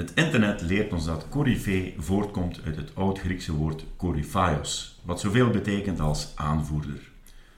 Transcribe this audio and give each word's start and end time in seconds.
Het 0.00 0.12
internet 0.14 0.62
leert 0.62 0.92
ons 0.92 1.04
dat 1.04 1.28
coryfee 1.28 1.94
voortkomt 1.98 2.60
uit 2.64 2.76
het 2.76 2.94
oud-Griekse 2.94 3.52
woord 3.52 3.84
koryphaios, 3.96 5.00
wat 5.04 5.20
zoveel 5.20 5.50
betekent 5.50 6.00
als 6.00 6.32
aanvoerder. 6.34 7.10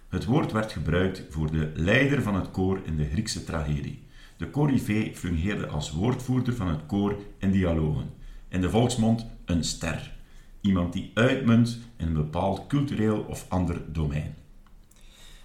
Het 0.08 0.24
woord 0.24 0.52
werd 0.52 0.72
gebruikt 0.72 1.22
voor 1.30 1.50
de 1.50 1.72
leider 1.74 2.22
van 2.22 2.34
het 2.34 2.50
koor 2.50 2.80
in 2.84 2.96
de 2.96 3.08
Griekse 3.12 3.44
tragedie. 3.44 4.02
De 4.36 4.50
coryfee 4.50 5.16
fungeerde 5.16 5.66
als 5.66 5.90
woordvoerder 5.90 6.54
van 6.54 6.68
het 6.68 6.86
koor 6.86 7.16
in 7.38 7.50
dialogen. 7.50 8.10
In 8.48 8.60
de 8.60 8.70
volksmond 8.70 9.26
een 9.44 9.64
ster. 9.64 10.12
Iemand 10.60 10.92
die 10.92 11.10
uitmunt 11.14 11.78
in 11.96 12.06
een 12.06 12.12
bepaald 12.12 12.66
cultureel 12.66 13.24
of 13.28 13.46
ander 13.48 13.92
domein. 13.92 14.34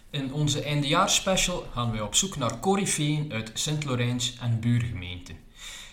In 0.09 0.33
onze 0.33 0.63
eindejaarsspecial 0.63 1.67
gaan 1.71 1.91
wij 1.91 2.01
op 2.01 2.15
zoek 2.15 2.37
naar 2.37 2.59
coryfeeën 2.59 3.31
uit 3.31 3.51
Sint-Lorijns 3.53 4.37
en 4.41 4.59
buurgemeenten. 4.59 5.46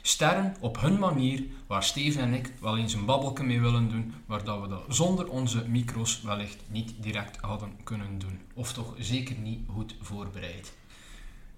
Sterren 0.07 0.55
op 0.61 0.80
hun 0.80 0.98
manier, 0.98 1.45
waar 1.66 1.82
Steven 1.82 2.22
en 2.22 2.35
ik 2.35 2.53
wel 2.61 2.79
eens 2.79 2.95
een 2.95 3.04
babbelke 3.04 3.45
mee 3.45 3.61
willen 3.61 3.89
doen, 3.89 4.14
maar 4.26 4.45
dat 4.45 4.61
we 4.61 4.68
dat 4.68 4.85
zonder 4.89 5.29
onze 5.29 5.68
micro's 5.68 6.22
wellicht 6.22 6.58
niet 6.68 6.95
direct 7.00 7.39
hadden 7.40 7.68
kunnen 7.85 8.18
doen. 8.18 8.40
Of 8.54 8.72
toch 8.72 8.95
zeker 8.98 9.36
niet 9.43 9.61
goed 9.67 9.96
voorbereid. 10.00 10.72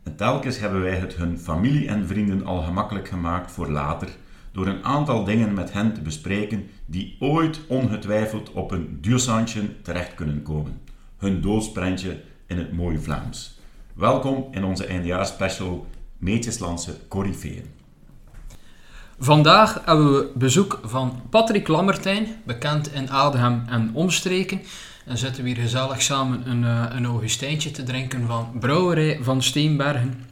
En 0.03 0.17
telkens 0.17 0.59
hebben 0.59 0.83
wij 0.83 0.97
het 0.97 1.15
hun 1.15 1.39
familie 1.39 1.89
en 1.89 2.07
vrienden 2.07 2.45
al 2.45 2.63
gemakkelijk 2.63 3.09
gemaakt 3.09 3.51
voor 3.51 3.71
later, 3.71 4.09
door 4.53 4.67
een 4.67 4.85
aantal 4.85 5.25
dingen 5.25 5.55
met 5.55 5.73
hen 5.73 5.95
te 5.95 6.01
bespreken 6.01 6.71
die 6.85 7.17
ooit 7.21 7.61
ongetwijfeld 7.69 8.53
op 8.53 8.71
een 8.71 8.99
duursandje 9.01 9.81
terecht 9.83 10.15
kunnen 10.15 10.43
komen. 10.43 10.81
Hun 11.17 11.41
doodsprentje 11.41 12.23
in 12.47 12.59
het 12.59 12.73
mooie 12.73 13.01
Vlaams. 13.01 13.59
Welkom 13.95 14.49
in 14.51 14.65
onze 14.65 14.87
eindejaarsspecial 14.87 15.87
Meetjeslandse 16.19 17.09
Corifeeën. 17.09 17.85
Vandaag 19.19 19.83
hebben 19.85 20.13
we 20.13 20.31
bezoek 20.35 20.81
van 20.85 21.23
Patrick 21.31 21.69
Lammertijn, 21.69 22.27
bekend 22.45 22.93
in 22.93 23.11
Adem 23.11 23.65
en 23.69 23.91
omstreken. 23.93 24.63
En 25.05 25.19
zitten 25.19 25.43
we 25.43 25.49
hier 25.49 25.63
gezellig 25.63 26.03
samen 26.03 26.51
een, 26.51 26.63
uh, 26.63 26.85
een 26.91 27.05
Augustijntje 27.05 27.71
te 27.71 27.83
drinken 27.83 28.27
van 28.27 28.51
Brouwerij 28.61 29.19
van 29.23 29.43
Steenbergen. 29.43 30.25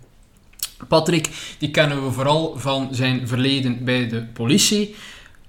Patrick, 0.89 1.29
die 1.59 1.71
kennen 1.71 2.05
we 2.05 2.11
vooral 2.11 2.59
van 2.59 2.89
zijn 2.91 3.29
verleden 3.29 3.85
bij 3.85 4.09
de 4.09 4.23
politie. 4.23 4.95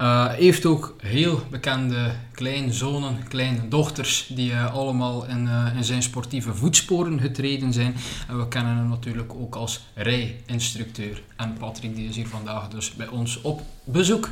Uh, 0.02 0.28
heeft 0.28 0.66
ook 0.66 0.96
heel 1.02 1.42
bekende 1.50 2.12
kleinzonen, 2.32 3.28
kleine 3.28 3.68
dochters, 3.68 4.32
die 4.36 4.52
uh, 4.52 4.74
allemaal 4.74 5.26
in, 5.26 5.46
uh, 5.46 5.76
in, 5.76 5.84
zijn 5.84 6.04
sportieve 6.04 6.54
voetsporen 6.54 7.20
getreden 7.20 7.74
zijn. 7.74 7.96
En 8.28 8.38
we 8.38 8.48
kennen 8.48 8.76
hem 8.76 8.90
natuurlijk 8.90 9.34
ook 9.34 9.56
als 9.56 9.86
rijinstructeur. 9.94 11.22
En 11.36 11.54
Patrick 11.60 11.96
die 11.96 12.08
is 12.08 12.16
hier 12.16 12.28
vandaag 12.28 12.68
dus 12.68 12.94
bij 12.94 13.08
ons 13.08 13.42
op 13.42 13.62
bezoek. 13.84 14.30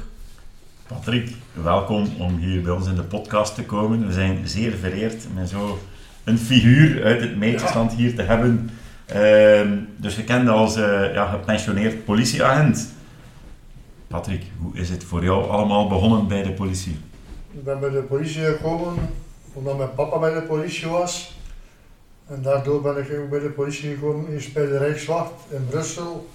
Patrick, 0.88 1.30
welkom 1.54 2.08
om 2.18 2.38
hier 2.38 2.62
bij 2.62 2.72
ons 2.72 2.88
in 2.88 2.96
de 2.96 3.04
podcast 3.04 3.56
te 3.56 3.64
komen. 3.64 4.08
We 4.08 4.14
zijn 4.14 4.48
zeer 4.48 4.72
vereerd 4.72 5.28
met 5.34 5.50
zo 5.50 5.80
een 6.24 6.38
figuur 6.38 7.04
uit 7.04 7.22
het 7.22 7.38
meisjesland 7.38 7.94
hier 7.94 8.16
te 8.16 8.22
hebben. 8.22 8.70
Ehm, 9.06 9.78
dus 9.98 10.14
gekend 10.14 10.50
als 10.50 10.76
ja, 11.14 11.26
gepensioneerd 11.26 12.06
politieagent. 12.06 12.93
Patrick, 14.14 14.44
hoe 14.60 14.76
is 14.76 14.90
het 14.90 15.04
voor 15.04 15.24
jou 15.24 15.50
allemaal 15.50 15.88
begonnen 15.88 16.28
bij 16.28 16.44
de 16.44 16.52
politie? 16.52 16.98
Ik 17.52 17.64
ben 17.64 17.80
bij 17.80 17.90
de 17.90 18.02
politie 18.02 18.44
gekomen 18.44 18.94
omdat 19.54 19.78
mijn 19.78 19.94
papa 19.94 20.20
bij 20.20 20.34
de 20.34 20.42
politie 20.42 20.88
was. 20.88 21.38
En 22.28 22.42
daardoor 22.42 22.82
ben 22.82 22.98
ik 22.98 23.20
ook 23.20 23.30
bij 23.30 23.40
de 23.40 23.50
politie 23.50 23.94
gekomen, 23.94 24.32
eerst 24.32 24.54
bij 24.54 24.66
de 24.66 24.78
Rijkswacht 24.78 25.32
in 25.50 25.68
Brussel. 25.70 26.30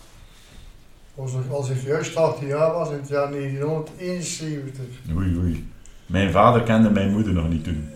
Als 1.15 1.33
ik, 1.33 1.51
als 1.51 1.71
ik 1.71 1.81
juist 1.81 2.17
18 2.17 2.47
jaar 2.47 2.73
was, 2.73 2.91
in 2.91 2.97
het 2.97 3.09
jaar 3.09 3.31
1971. 3.31 4.85
Oei, 5.17 5.37
oei. 5.37 5.73
Mijn 6.07 6.31
vader 6.31 6.63
kende 6.63 6.91
mijn 6.91 7.13
moeder 7.13 7.33
nog 7.33 7.49
niet 7.49 7.65
toen. 7.65 7.89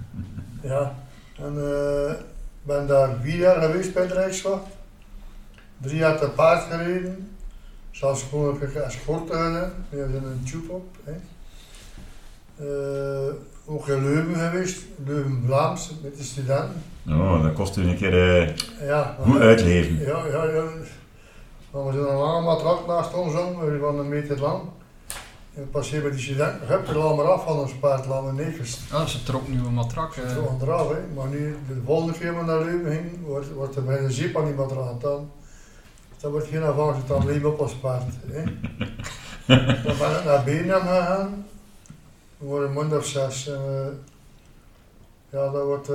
ja, 0.72 0.94
en 1.36 1.52
ik 1.52 1.58
uh, 1.58 2.12
ben 2.62 2.86
daar 2.86 3.16
vier 3.20 3.38
jaar 3.38 3.62
geweest 3.62 3.94
bij 3.94 4.06
de 4.06 4.14
Rijkswacht. 4.14 4.66
Drie 5.78 5.96
jaar 5.96 6.18
te 6.18 6.28
paard 6.28 6.72
gereden. 6.72 7.30
Zelfs 7.92 8.22
gewoon 8.22 8.58
heb 8.60 8.68
ik 8.68 8.74
escorten, 8.74 9.72
we 9.88 9.96
hebben 9.96 10.22
een 10.24 10.44
tube 10.50 10.72
op. 10.72 10.96
Hè. 11.04 11.12
Uh, 12.60 13.34
ook 13.64 13.88
in 13.88 14.04
Leuven 14.04 14.34
geweest, 14.34 14.82
Leuven 15.04 15.42
Vlaams 15.46 15.94
met 16.02 16.16
de 16.16 16.22
studenten. 16.22 16.82
Oh, 17.08 17.42
dat 17.42 17.52
kost 17.52 17.76
u 17.76 17.82
een 17.82 17.96
keer 17.96 18.42
uh, 18.42 18.56
ja, 18.86 19.16
goed 19.20 19.40
uitleven. 19.40 19.98
Ja, 19.98 20.26
ja, 20.26 20.44
ja. 20.44 20.64
Maar 21.70 21.86
we 21.86 21.92
zijn 21.92 22.04
een 22.04 22.16
lange 22.16 22.40
matrak 22.40 22.86
naast 22.86 23.14
ons 23.14 23.34
om, 23.34 23.78
van 23.80 23.98
een 23.98 24.08
meter 24.08 24.40
lang. 24.40 24.62
En 25.54 25.70
passeer 25.70 26.02
bij 26.02 26.10
die 26.10 26.20
studenten, 26.20 26.66
hup, 26.66 26.88
er 26.88 26.98
laat 26.98 27.16
maar 27.16 27.30
af 27.30 27.44
van 27.44 27.58
ons 27.58 27.72
paard, 27.72 28.06
laat 28.06 28.24
me 28.24 28.32
nekers. 28.32 28.80
Ah, 28.92 29.06
ze 29.06 29.22
trok 29.22 29.48
nu 29.48 29.58
een 29.58 29.74
matrak. 29.74 30.14
Ze 30.14 30.26
trok 30.34 30.62
eraf, 30.62 30.88
hè. 30.88 31.14
maar 31.14 31.28
nu, 31.28 31.56
de 31.68 31.80
volgende 31.84 32.18
keer 32.18 32.38
we 32.38 32.44
naar 32.44 32.64
Leuven 32.64 32.92
ging, 32.92 33.26
wordt, 33.26 33.52
wordt 33.52 33.76
er 33.76 33.84
bij 33.84 33.98
een 33.98 34.12
zip 34.12 34.36
aan 34.36 34.44
die 34.44 34.54
matrak 34.54 35.00
dan. 35.00 35.30
Dat 36.22 36.30
wordt 36.30 36.48
geen 36.48 36.62
avance 36.62 37.00
dan 37.06 37.26
leven 37.26 37.52
op 37.52 37.60
ons 37.60 37.74
paard. 37.74 38.04
Hè. 38.26 38.42
dan 39.84 39.96
ben 39.98 40.18
ik 40.18 40.24
naar 40.24 40.42
Benam 40.44 40.80
gegaan. 40.80 41.46
We 42.38 42.46
worden 42.46 42.76
een 42.76 42.96
of 42.96 43.06
zes. 43.06 43.48
En, 43.48 43.60
uh, 43.68 43.86
ja, 45.30 45.50
dat 45.50 45.64
wordt 45.64 45.88
uh, 45.88 45.94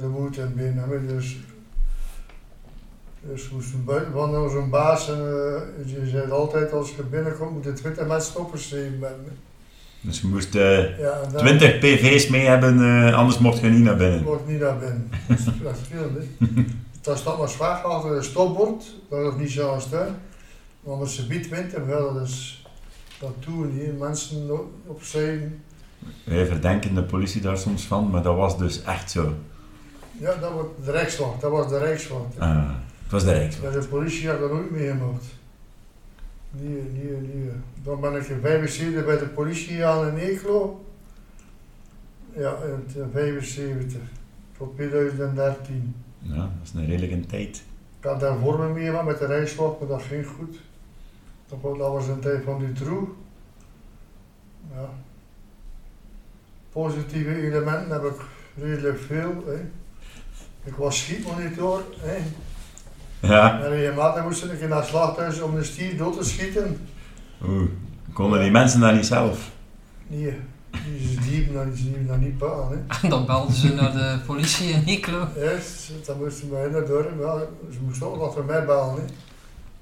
de 0.00 0.06
moed 0.10 0.36
in 0.36 0.54
Benam. 0.54 1.06
Dus, 1.06 1.36
dus 3.20 3.50
moesten 3.50 3.84
buiten 3.84 4.12
van 4.12 4.36
onze 4.36 4.60
baas. 4.70 5.08
En, 5.08 5.18
uh, 5.18 6.02
je 6.02 6.08
zei 6.08 6.30
altijd 6.30 6.72
als 6.72 6.90
je 6.96 7.02
binnenkomt 7.02 7.52
moet 7.52 7.64
je 7.64 7.72
20 7.72 8.06
mensen 8.06 8.40
opgeschreven 8.40 9.00
hebben. 9.00 9.38
Dus 10.00 10.20
je 10.20 10.26
moest 10.26 10.52
ja, 10.52 11.22
dan, 11.32 11.40
20 11.40 11.78
PV's 11.78 12.28
mee 12.28 12.46
hebben, 12.46 13.14
anders 13.14 13.38
mocht 13.38 13.60
je 13.60 13.68
niet 13.68 13.84
naar 13.84 13.96
binnen. 13.96 14.22
mocht 14.22 14.46
niet 14.46 14.60
naar 14.60 14.78
binnen. 14.78 15.10
dat 15.28 15.38
is, 15.38 15.44
dat 15.44 15.76
is 15.76 15.88
veel, 15.90 16.10
hè. 16.14 16.64
Dat 17.08 17.18
staat 17.18 17.38
maar 17.38 17.48
zwaar 17.48 17.82
achter 17.82 18.16
een 18.16 18.24
stopbord, 18.24 18.84
dat 19.08 19.32
is 19.32 19.40
niet 19.40 19.50
zo 19.50 19.72
aan 19.72 19.80
steun. 19.80 20.14
Maar 20.80 20.96
met 20.96 21.08
ze 21.08 21.26
biedt 21.26 21.48
winter 21.48 21.86
wel, 21.86 22.12
dus 22.12 22.66
dat 23.20 23.34
doen 23.38 23.70
hier 23.70 23.94
mensen 23.94 24.70
opzij. 24.86 25.52
Wij 26.24 26.46
verdenken 26.46 26.94
de 26.94 27.02
politie 27.02 27.40
daar 27.40 27.58
soms 27.58 27.86
van, 27.86 28.10
maar 28.10 28.22
dat 28.22 28.36
was 28.36 28.58
dus 28.58 28.82
echt 28.82 29.10
zo. 29.10 29.32
Ja, 30.18 30.34
dat 30.34 30.52
was 30.52 30.66
de 30.84 30.90
Rijkswacht, 30.90 31.40
dat 31.40 31.50
was 31.50 31.68
de 31.68 31.78
Rijkswacht. 31.78 32.38
Ah, 32.38 32.70
het 33.02 33.12
was 33.12 33.24
de 33.24 33.32
Rijkswacht. 33.32 33.74
Ja, 33.74 33.80
de 33.80 33.86
politie 33.86 34.28
had 34.28 34.40
dat 34.40 34.52
nooit 34.52 34.70
meegemaakt. 34.70 35.24
Nee, 36.50 36.82
nee, 36.92 37.20
nee. 37.20 37.50
Dan 37.82 38.00
ben 38.00 38.14
ik 38.14 38.28
in 38.28 38.40
75 38.40 39.04
bij 39.04 39.18
de 39.18 39.28
politie 39.28 39.84
aan 39.84 40.08
in 40.08 40.16
Eeklo. 40.16 40.84
Ja, 42.36 42.56
in 42.94 43.10
75 43.12 44.00
tot 44.58 44.74
2013. 44.74 45.94
Ja, 46.18 46.36
dat 46.36 46.48
is 46.62 46.72
een 46.74 46.86
redelijke 46.86 47.26
tijd. 47.26 47.62
Ik 47.98 48.04
had 48.04 48.20
daar 48.20 48.38
vormen 48.38 48.72
mee 48.72 49.02
met 49.02 49.18
de 49.18 49.26
reiswacht, 49.26 49.78
maar 49.78 49.88
dat 49.88 50.02
ging 50.02 50.26
goed. 50.26 50.56
Dat 51.48 51.76
was 51.76 52.08
een 52.08 52.20
tijd 52.20 52.44
van 52.44 52.58
die 52.58 52.72
troe. 52.72 53.08
Ja. 54.74 54.88
Positieve 56.72 57.42
elementen 57.46 57.90
heb 57.90 58.04
ik 58.04 58.20
redelijk 58.56 58.98
veel. 58.98 59.44
Hè. 59.46 59.60
Ik 60.64 60.74
was 60.74 60.98
schietmonitor. 60.98 61.82
Hè. 61.98 62.16
Ja. 63.20 63.62
En 63.62 63.76
je 63.76 63.92
maat 63.96 64.24
moest 64.24 64.44
ik 64.44 64.68
naar 64.68 64.78
het 64.78 64.86
slachthuis 64.86 65.40
om 65.40 65.54
de 65.54 65.64
stier 65.64 65.96
dood 65.96 66.18
te 66.18 66.24
schieten. 66.24 66.88
Oeh, 67.44 67.70
konden 68.12 68.40
die 68.40 68.50
mensen 68.50 68.80
daar 68.80 68.94
niet 68.94 69.06
zelf? 69.06 69.50
Nee. 70.06 70.36
Die 70.84 71.20
diepen 71.20 71.54
dan, 71.54 71.72
die 71.72 72.06
dan 72.06 72.20
niet 72.20 72.38
baan. 72.38 72.68
Hè. 72.70 72.96
En 73.02 73.10
dan 73.14 73.26
belden 73.26 73.54
ze 73.54 73.74
naar 73.74 73.92
de 73.92 74.18
politie 74.26 74.68
in 74.68 74.82
Eeklo. 74.86 75.18
Ja, 75.18 75.52
dan 76.06 76.18
moesten 76.18 76.50
wij 76.50 76.68
naar 76.68 76.86
door. 76.86 77.06
Ze 77.72 77.78
moesten 77.84 78.06
ook 78.06 78.16
nog 78.16 78.34
voor 78.34 78.44
mij 78.44 78.64
bellen. 78.64 78.94
Hè. 78.94 79.02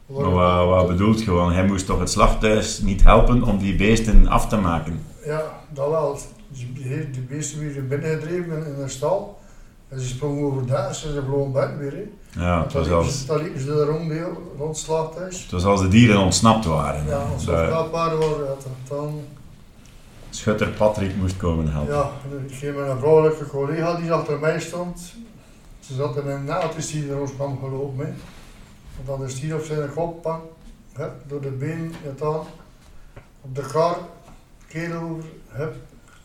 Maar 0.07 0.31
wat, 0.31 0.67
wat 0.69 0.87
bedoelt 0.87 1.23
je? 1.23 1.31
Want 1.31 1.55
hij 1.55 1.67
moest 1.67 1.87
toch 1.87 1.99
het 1.99 2.11
slachthuis 2.11 2.81
niet 2.81 3.03
helpen 3.03 3.43
om 3.43 3.59
die 3.59 3.77
beesten 3.77 4.27
af 4.27 4.49
te 4.49 4.57
maken? 4.57 5.01
Ja, 5.25 5.43
dat 5.73 5.89
wel. 5.89 6.19
Die 6.49 7.27
beesten 7.29 7.61
werden 7.61 7.89
binnengedreven 7.89 8.67
in 8.67 8.83
een 8.83 8.91
stal. 8.91 9.39
En 9.89 10.01
ze 10.01 10.07
sprongen 10.07 10.45
over 10.45 10.67
daar, 10.67 10.95
ze 10.95 11.23
vlogen 11.27 11.53
buiten 11.53 11.79
weer. 11.79 11.93
Hè. 11.93 12.43
Ja, 12.45 12.63
het 12.63 12.73
was 12.73 12.91
als... 12.91 13.27
Dan 13.27 13.43
liepen 13.43 13.61
ze 13.61 13.71
er 13.71 13.87
rond, 13.87 14.13
rond 14.57 14.77
het 14.77 14.85
slachthuis. 14.85 15.43
Het 15.43 15.51
was 15.51 15.65
als 15.65 15.81
de 15.81 15.89
dieren 15.89 16.19
ontsnapt 16.19 16.65
waren. 16.65 17.07
Ja, 17.07 17.17
als 17.17 17.45
ze 17.45 17.51
ontsnapt 17.51 17.91
waren, 17.91 18.19
waren 18.19 18.57
dan... 18.89 19.21
Schutter 20.37 20.69
Patrick 20.69 21.17
moest 21.17 21.37
komen 21.37 21.73
helpen. 21.73 21.95
Ja, 21.95 22.11
ik 22.47 22.55
ging 22.55 22.77
met 22.77 22.89
een 22.89 22.99
vrouwelijke 22.99 23.47
collega 23.47 23.95
die 23.95 24.13
achter 24.13 24.39
mij 24.39 24.61
stond. 24.61 25.15
Ze 25.81 25.95
zat 25.95 26.17
in 26.17 26.27
een 26.27 26.45
naald 26.45 26.91
die 26.91 27.11
er 27.11 27.21
ons 27.21 27.35
kwam 27.35 27.59
gelopen. 27.59 28.07
Hè. 28.07 28.11
En 28.99 29.05
dan 29.07 29.25
is 29.25 29.41
die 29.41 29.55
op 29.55 29.65
zijn 29.65 29.93
kop, 29.95 30.23
bang, 30.23 30.43
hup, 30.93 31.13
door 31.27 31.41
de 31.41 31.51
been, 31.51 31.95
het 32.03 32.23
aan, 32.23 32.41
op 33.41 33.55
de 33.55 33.67
kar, 33.73 33.97
keel 34.69 34.93
over, 34.93 35.25
hup, 35.49 35.75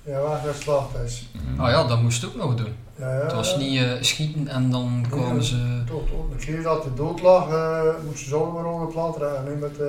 ja, 0.04 0.22
weg 0.22 0.30
naar 0.30 0.44
het 0.44 0.62
slachthuis. 0.62 1.30
Ah 1.58 1.69
ja, 1.69 1.88
dat 1.88 2.02
moest 2.02 2.25
ook 2.25 2.36
nog 2.36 2.56
doen. 2.56 2.75
Ja, 2.96 3.16
ja, 3.16 3.24
het 3.24 3.34
was 3.34 3.58
niet 3.58 3.81
uh, 3.81 3.92
schieten 4.02 4.48
en 4.48 4.72
dan 4.72 5.06
kwamen 5.10 5.44
ze... 5.44 5.84
Tot, 5.86 6.08
tot 6.08 6.31
de 6.31 6.46
keer 6.46 6.63
dat 6.63 6.84
hij 6.84 6.94
dood 6.96 7.22
lag, 7.22 7.50
uh, 7.50 7.84
moesten 8.06 8.28
ze 8.28 8.36
allemaal 8.36 8.74
onder 8.74 8.88
het 8.88 8.96
land 8.96 9.18
rijden. 9.18 9.60
Met, 9.60 9.80
uh, 9.80 9.88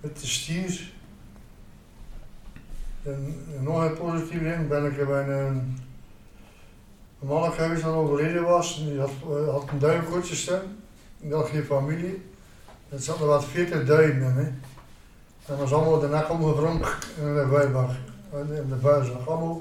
met 0.00 0.20
de 0.20 0.26
stier. 0.26 0.92
En, 3.04 3.34
nog 3.60 3.84
een 3.84 3.98
positief 3.98 4.40
in 4.40 4.68
ben 4.68 4.84
ik 4.84 5.06
bij 5.06 5.28
een, 5.28 5.78
een 7.20 7.26
man 7.26 7.52
geweest 7.52 7.82
dat 7.82 7.94
overleden 7.94 8.42
was. 8.42 8.84
Die 8.84 8.98
had, 8.98 9.10
eh, 9.22 9.52
had 9.52 9.64
een 9.72 9.78
duivenkortje 9.78 10.34
staan. 10.34 10.62
Die 11.20 11.34
had 11.34 11.48
geen 11.48 11.64
familie. 11.64 12.22
Er 12.88 13.00
zaten 13.00 13.26
wat 13.26 13.44
40 13.44 13.84
duiven 13.84 14.14
in. 14.14 14.22
Hè. 14.22 14.42
En 15.46 15.58
was 15.58 15.72
allemaal 15.72 16.00
de 16.00 16.08
nek 16.08 16.30
omgevrongen 16.30 16.80
in 17.20 17.34
de 17.34 17.46
vuilbak. 17.50 17.90
In 18.32 18.68
de 18.68 18.80
vuilzak. 18.80 19.26
Allemaal. 19.26 19.60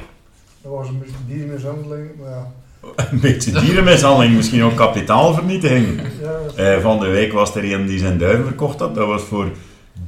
Dat 0.62 0.72
was 0.72 0.88
een 0.88 1.00
beetje 1.00 1.16
diermishandeling. 1.28 2.10
Maar 2.19 2.30
ja. 2.30 2.51
Een 3.12 3.19
beetje 3.19 3.51
dierenmishandeling, 3.51 4.36
misschien 4.36 4.63
ook 4.63 4.75
kapitaalvernietiging. 4.75 6.01
ja 6.22 6.39
Eh, 6.56 6.81
van 6.81 7.00
de 7.00 7.07
week 7.07 7.34
was 7.34 7.56
er 7.56 7.74
een 7.74 7.86
die 7.86 8.00
zijn 8.00 8.18
duiven 8.18 8.46
verkocht 8.46 8.80
had. 8.80 8.96
Dat 8.96 9.07
was 9.07 9.22
voor 9.22 9.51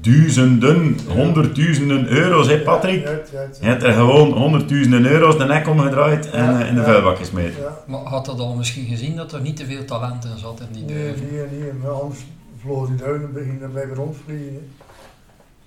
duizenden, 0.01 0.97
honderdduizenden 1.07 2.07
euro's, 2.07 2.47
hè 2.47 2.59
Patrick? 2.61 3.03
Ja, 3.03 3.11
ja, 3.11 3.19
ja, 3.31 3.47
Je 3.61 3.65
hebt 3.67 3.83
er 3.83 3.93
gewoon 3.93 4.31
honderdduizenden 4.31 5.05
euro's 5.05 5.37
de 5.37 5.45
nek 5.45 5.67
omgedraaid 5.67 6.29
en 6.29 6.43
Ja, 6.43 6.59
eh, 6.61 6.67
in 6.67 6.73
de 6.75 6.79
ja. 6.79 6.85
vuilbak 6.85 7.17
gesmeten. 7.17 7.61
ja. 7.61 7.77
Maar 7.87 7.99
had 7.99 8.25
dat 8.25 8.39
al 8.39 8.55
misschien 8.55 8.85
gezien 8.85 9.15
dat 9.15 9.31
er 9.33 9.41
niet 9.41 9.55
te 9.57 9.65
veel 9.65 9.85
talent 9.85 10.23
in 10.25 10.37
zat 10.37 10.59
in 10.59 10.67
die 10.71 10.83
Nee, 10.95 11.03
duiven? 11.05 11.27
nee, 11.31 11.59
nee, 11.59 11.73
maar 11.73 11.91
anders 11.91 12.19
vlogen 12.61 12.87
die 12.95 13.05
duinen 13.05 13.33
beginnen 13.33 13.71
blijven 13.71 13.95
rondvliegen. 13.95 14.71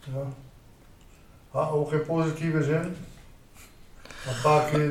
Ja. 0.04 0.22
Ah, 1.60 1.74
ook 1.74 1.88
geen 1.90 2.04
positieve 2.06 2.62
zin. 2.62 2.94
Een 4.26 4.40
paar 4.42 4.64
keer 4.64 4.90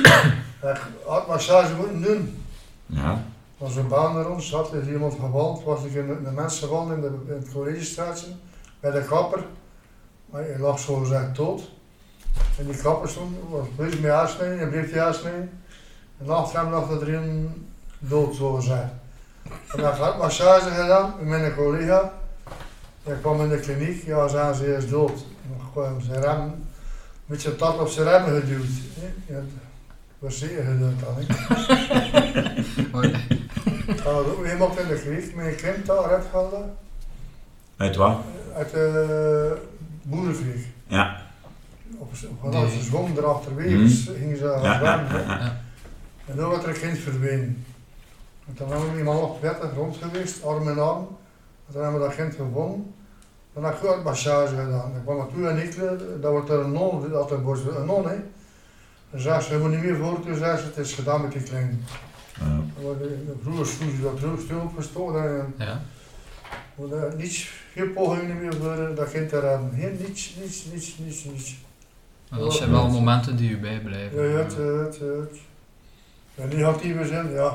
echt 0.70 0.80
hartmassage 1.06 1.74
moeten 1.74 2.02
doen. 2.02 2.42
Ja. 2.86 3.10
Er 3.10 3.64
was 3.64 3.76
een 3.76 3.88
baan 3.88 4.16
er 4.16 4.30
ons, 4.30 4.52
had 4.52 4.72
er 4.72 4.92
iemand 4.92 5.14
gewald, 5.20 5.64
was 5.64 5.84
ik 5.84 5.94
in 5.94 6.08
een 6.24 6.34
mens 6.34 6.58
gevallen 6.58 6.94
in, 6.94 7.00
de, 7.00 7.10
in 7.28 7.34
het 7.34 7.52
collegestraatje 7.52 8.26
bij 8.80 8.90
de 8.90 9.04
kapper. 9.04 9.44
Maar 10.30 10.42
hij 10.42 10.58
lag 10.58 10.78
zo 10.78 10.94
gezegd 10.94 11.36
dood. 11.36 11.70
En 12.58 12.66
die 12.66 12.76
kapper 12.76 13.08
stond, 13.08 13.36
was 13.48 13.66
bezig 13.76 14.00
met 14.00 14.10
aansnijden, 14.10 14.60
en 14.60 14.70
bleef 14.70 14.92
die. 14.92 15.00
En 16.18 16.28
achter 16.28 16.58
hem 16.60 16.70
lag 16.70 16.90
er 16.90 17.14
een 17.14 17.66
dood, 17.98 18.34
zo 18.34 18.54
gezegd. 18.54 18.92
En 19.44 19.82
dan 19.82 19.92
had 19.92 20.18
massage 20.18 20.70
gedaan 20.70 21.14
met 21.18 21.40
mijn 21.40 21.54
collega. 21.54 22.12
Hij 23.02 23.16
kwam 23.16 23.40
in 23.40 23.48
de 23.48 23.60
kliniek, 23.60 24.04
ja, 24.04 24.28
zagen 24.28 24.54
ze, 24.54 24.76
is 24.76 24.88
dood. 24.88 25.24
Dan 25.48 25.70
kwam 25.72 26.00
zijn 26.00 26.20
rem, 26.20 26.40
een 26.40 26.64
beetje 27.26 27.56
tat 27.56 27.78
op 27.78 27.88
zijn 27.88 28.08
remmen 28.08 28.40
geduwd. 28.40 28.66
Ja, 29.26 29.34
dat 29.34 29.42
was 30.18 30.38
zeer 30.38 30.64
gedaan 30.64 30.96
dan. 31.00 31.18
Ik 33.86 33.98
had 33.98 34.26
ook 34.26 34.46
iemand 34.46 34.78
in 34.78 34.88
de 34.88 35.00
kliniek, 35.02 35.34
mijn 35.34 35.56
kind 35.56 35.86
daar 35.86 36.04
uitgehaald. 36.04 36.54
Uit 37.78 37.96
wat? 37.96 38.16
Uit 38.56 38.70
de 38.70 39.56
boerenkrieg. 40.02 40.66
Ja. 40.86 41.20
Op, 41.98 42.12
op, 42.40 42.54
als 42.54 42.72
ze 42.72 42.82
zwommen 42.82 43.16
erachterwege, 43.16 43.76
Mhm. 43.76 44.18
gingen 44.18 44.36
ze 44.36 44.44
Ja, 44.44 44.62
ja, 44.62 44.78
zwemmen. 44.78 45.12
ja, 45.26 45.38
ja. 45.38 45.60
En 46.26 46.36
toen 46.36 46.48
werd 46.48 46.62
er 46.62 46.68
een 46.68 46.80
kind 46.80 46.98
verdwenen. 46.98 47.64
En 48.46 48.54
toen 48.54 48.68
hebben 48.68 48.88
we 48.88 48.94
die 48.94 49.04
man 49.04 49.16
nog 49.16 49.40
prettig 49.40 49.74
rond 49.74 49.96
geweest, 49.96 50.44
arm 50.44 50.68
in 50.68 50.78
arm. 50.78 51.06
En 51.66 51.72
toen 51.72 51.82
hebben 51.82 52.00
we 52.00 52.06
dat 52.06 52.16
kind 52.16 52.34
gevonden. 52.34 52.94
Dan 53.52 53.64
heb 53.64 53.72
ik 53.74 53.88
goed 53.88 54.04
massage 54.04 54.54
gedaan. 54.56 54.92
Ik 54.96 55.02
kwam 55.04 55.16
naartoe 55.16 55.48
en 55.48 55.56
ik, 55.62 55.74
eh, 55.74 55.90
dat 56.20 56.30
wordt 56.30 56.48
er 56.50 56.60
een 56.60 56.72
non, 56.72 57.08
dat 57.10 57.30
er 57.30 57.40
wordt 57.42 57.60
een 57.76 57.86
non, 57.86 58.08
hè. 58.08 58.16
Dan 59.10 59.20
zei 59.20 59.40
ze, 59.40 59.58
moet 59.58 59.70
niet 59.70 59.82
meer 59.82 59.96
voor, 59.96 60.20
toen 60.24 60.34
zei 60.36 60.56
ze, 60.58 60.64
het 60.64 60.76
is 60.76 60.92
gedaan 60.94 61.20
met 61.22 61.32
die 61.32 61.42
klein. 61.42 61.84
Ja. 62.40 62.60
Vroeger 63.42 63.66
sloeg 63.66 63.90
ze 63.96 64.02
dat 64.02 64.16
terug, 64.16 64.40
stil 64.40 64.58
opgestoken 64.60 65.24
en 65.40 65.54
Ja. 65.66 65.80
Daar 66.90 67.14
niets, 67.16 67.50
geen 67.74 67.92
pogingen 67.92 68.38
meer 68.40 68.54
voor 68.54 68.94
dat 68.94 69.10
kind 69.10 69.28
te 69.28 69.40
redden. 69.40 69.72
Geen, 69.78 69.96
niets, 70.06 70.34
niets, 70.40 70.64
niets, 70.72 70.96
niets, 70.98 71.24
niets. 71.24 71.56
Maar 72.30 72.38
dat 72.40 72.54
zijn 72.54 72.70
wel 72.70 72.88
momenten 72.88 73.36
die 73.36 73.50
u 73.50 73.58
bijblijven. 73.58 74.22
Ja, 74.22 74.28
ja, 74.30 74.36
het, 74.44 74.56
het, 74.56 74.98
het. 74.98 75.38
En 76.34 76.48
negatieve 76.48 77.04
zin, 77.06 77.30
ja. 77.30 77.54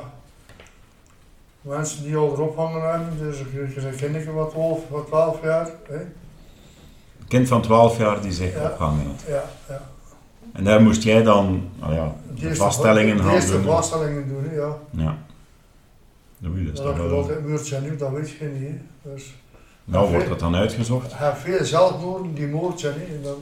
Mensen 1.61 2.03
die 2.03 2.15
al 2.15 2.31
erop 2.33 2.55
hangen 2.55 2.89
hebben, 2.91 3.17
dus 3.17 3.39
ik 3.39 3.73
zeg 3.79 3.95
kinderen 3.95 4.33
wat 4.33 4.49
12, 4.49 4.79
wat 4.89 5.07
12 5.07 5.43
jaar. 5.43 5.69
Hè? 5.87 5.95
Een 5.99 7.27
kind 7.27 7.47
van 7.47 7.61
12 7.61 7.97
jaar 7.97 8.21
die 8.21 8.31
zich 8.31 8.53
Ja. 8.53 8.63
opgehangen 8.69 9.05
had. 9.05 9.23
Ja, 9.27 9.43
ja. 9.69 9.81
En 10.53 10.63
daar 10.63 10.81
moest 10.81 11.03
jij 11.03 11.23
dan 11.23 11.69
nou 11.79 11.93
ja, 11.93 12.15
De 12.27 12.33
de 12.41 12.47
eerste- 12.47 12.63
vaststellingen 12.63 13.17
de 13.17 13.23
gaan 13.23 13.33
eerste 13.33 13.51
doen. 13.51 13.63
vaststellingen 13.63 14.27
doen, 14.27 14.53
ja. 14.53 14.77
Ja. 14.91 15.17
Oei, 16.45 16.65
dat 16.65 16.73
is 16.73 16.79
Dat 16.79 16.93
heb 16.95 17.03
je 17.03 17.09
wel... 17.09 17.41
muurtje 17.41 17.79
nu, 17.81 17.95
dat 17.95 18.11
weet 18.11 18.29
je 18.29 18.45
niet. 18.45 18.69
Hè. 18.69 19.11
Dus, 19.13 19.35
Nou 19.83 20.11
wordt 20.11 20.27
dat 20.29 20.39
dan 20.39 20.55
uitgezocht. 20.55 21.17
hebt 21.17 21.39
veel 21.39 21.65
zelfmoorden 21.65 22.33
die 22.33 22.47
moord 22.47 22.79
zijn. 22.79 22.93
Hè. 22.97 23.05
En 23.15 23.21
dan, 23.21 23.37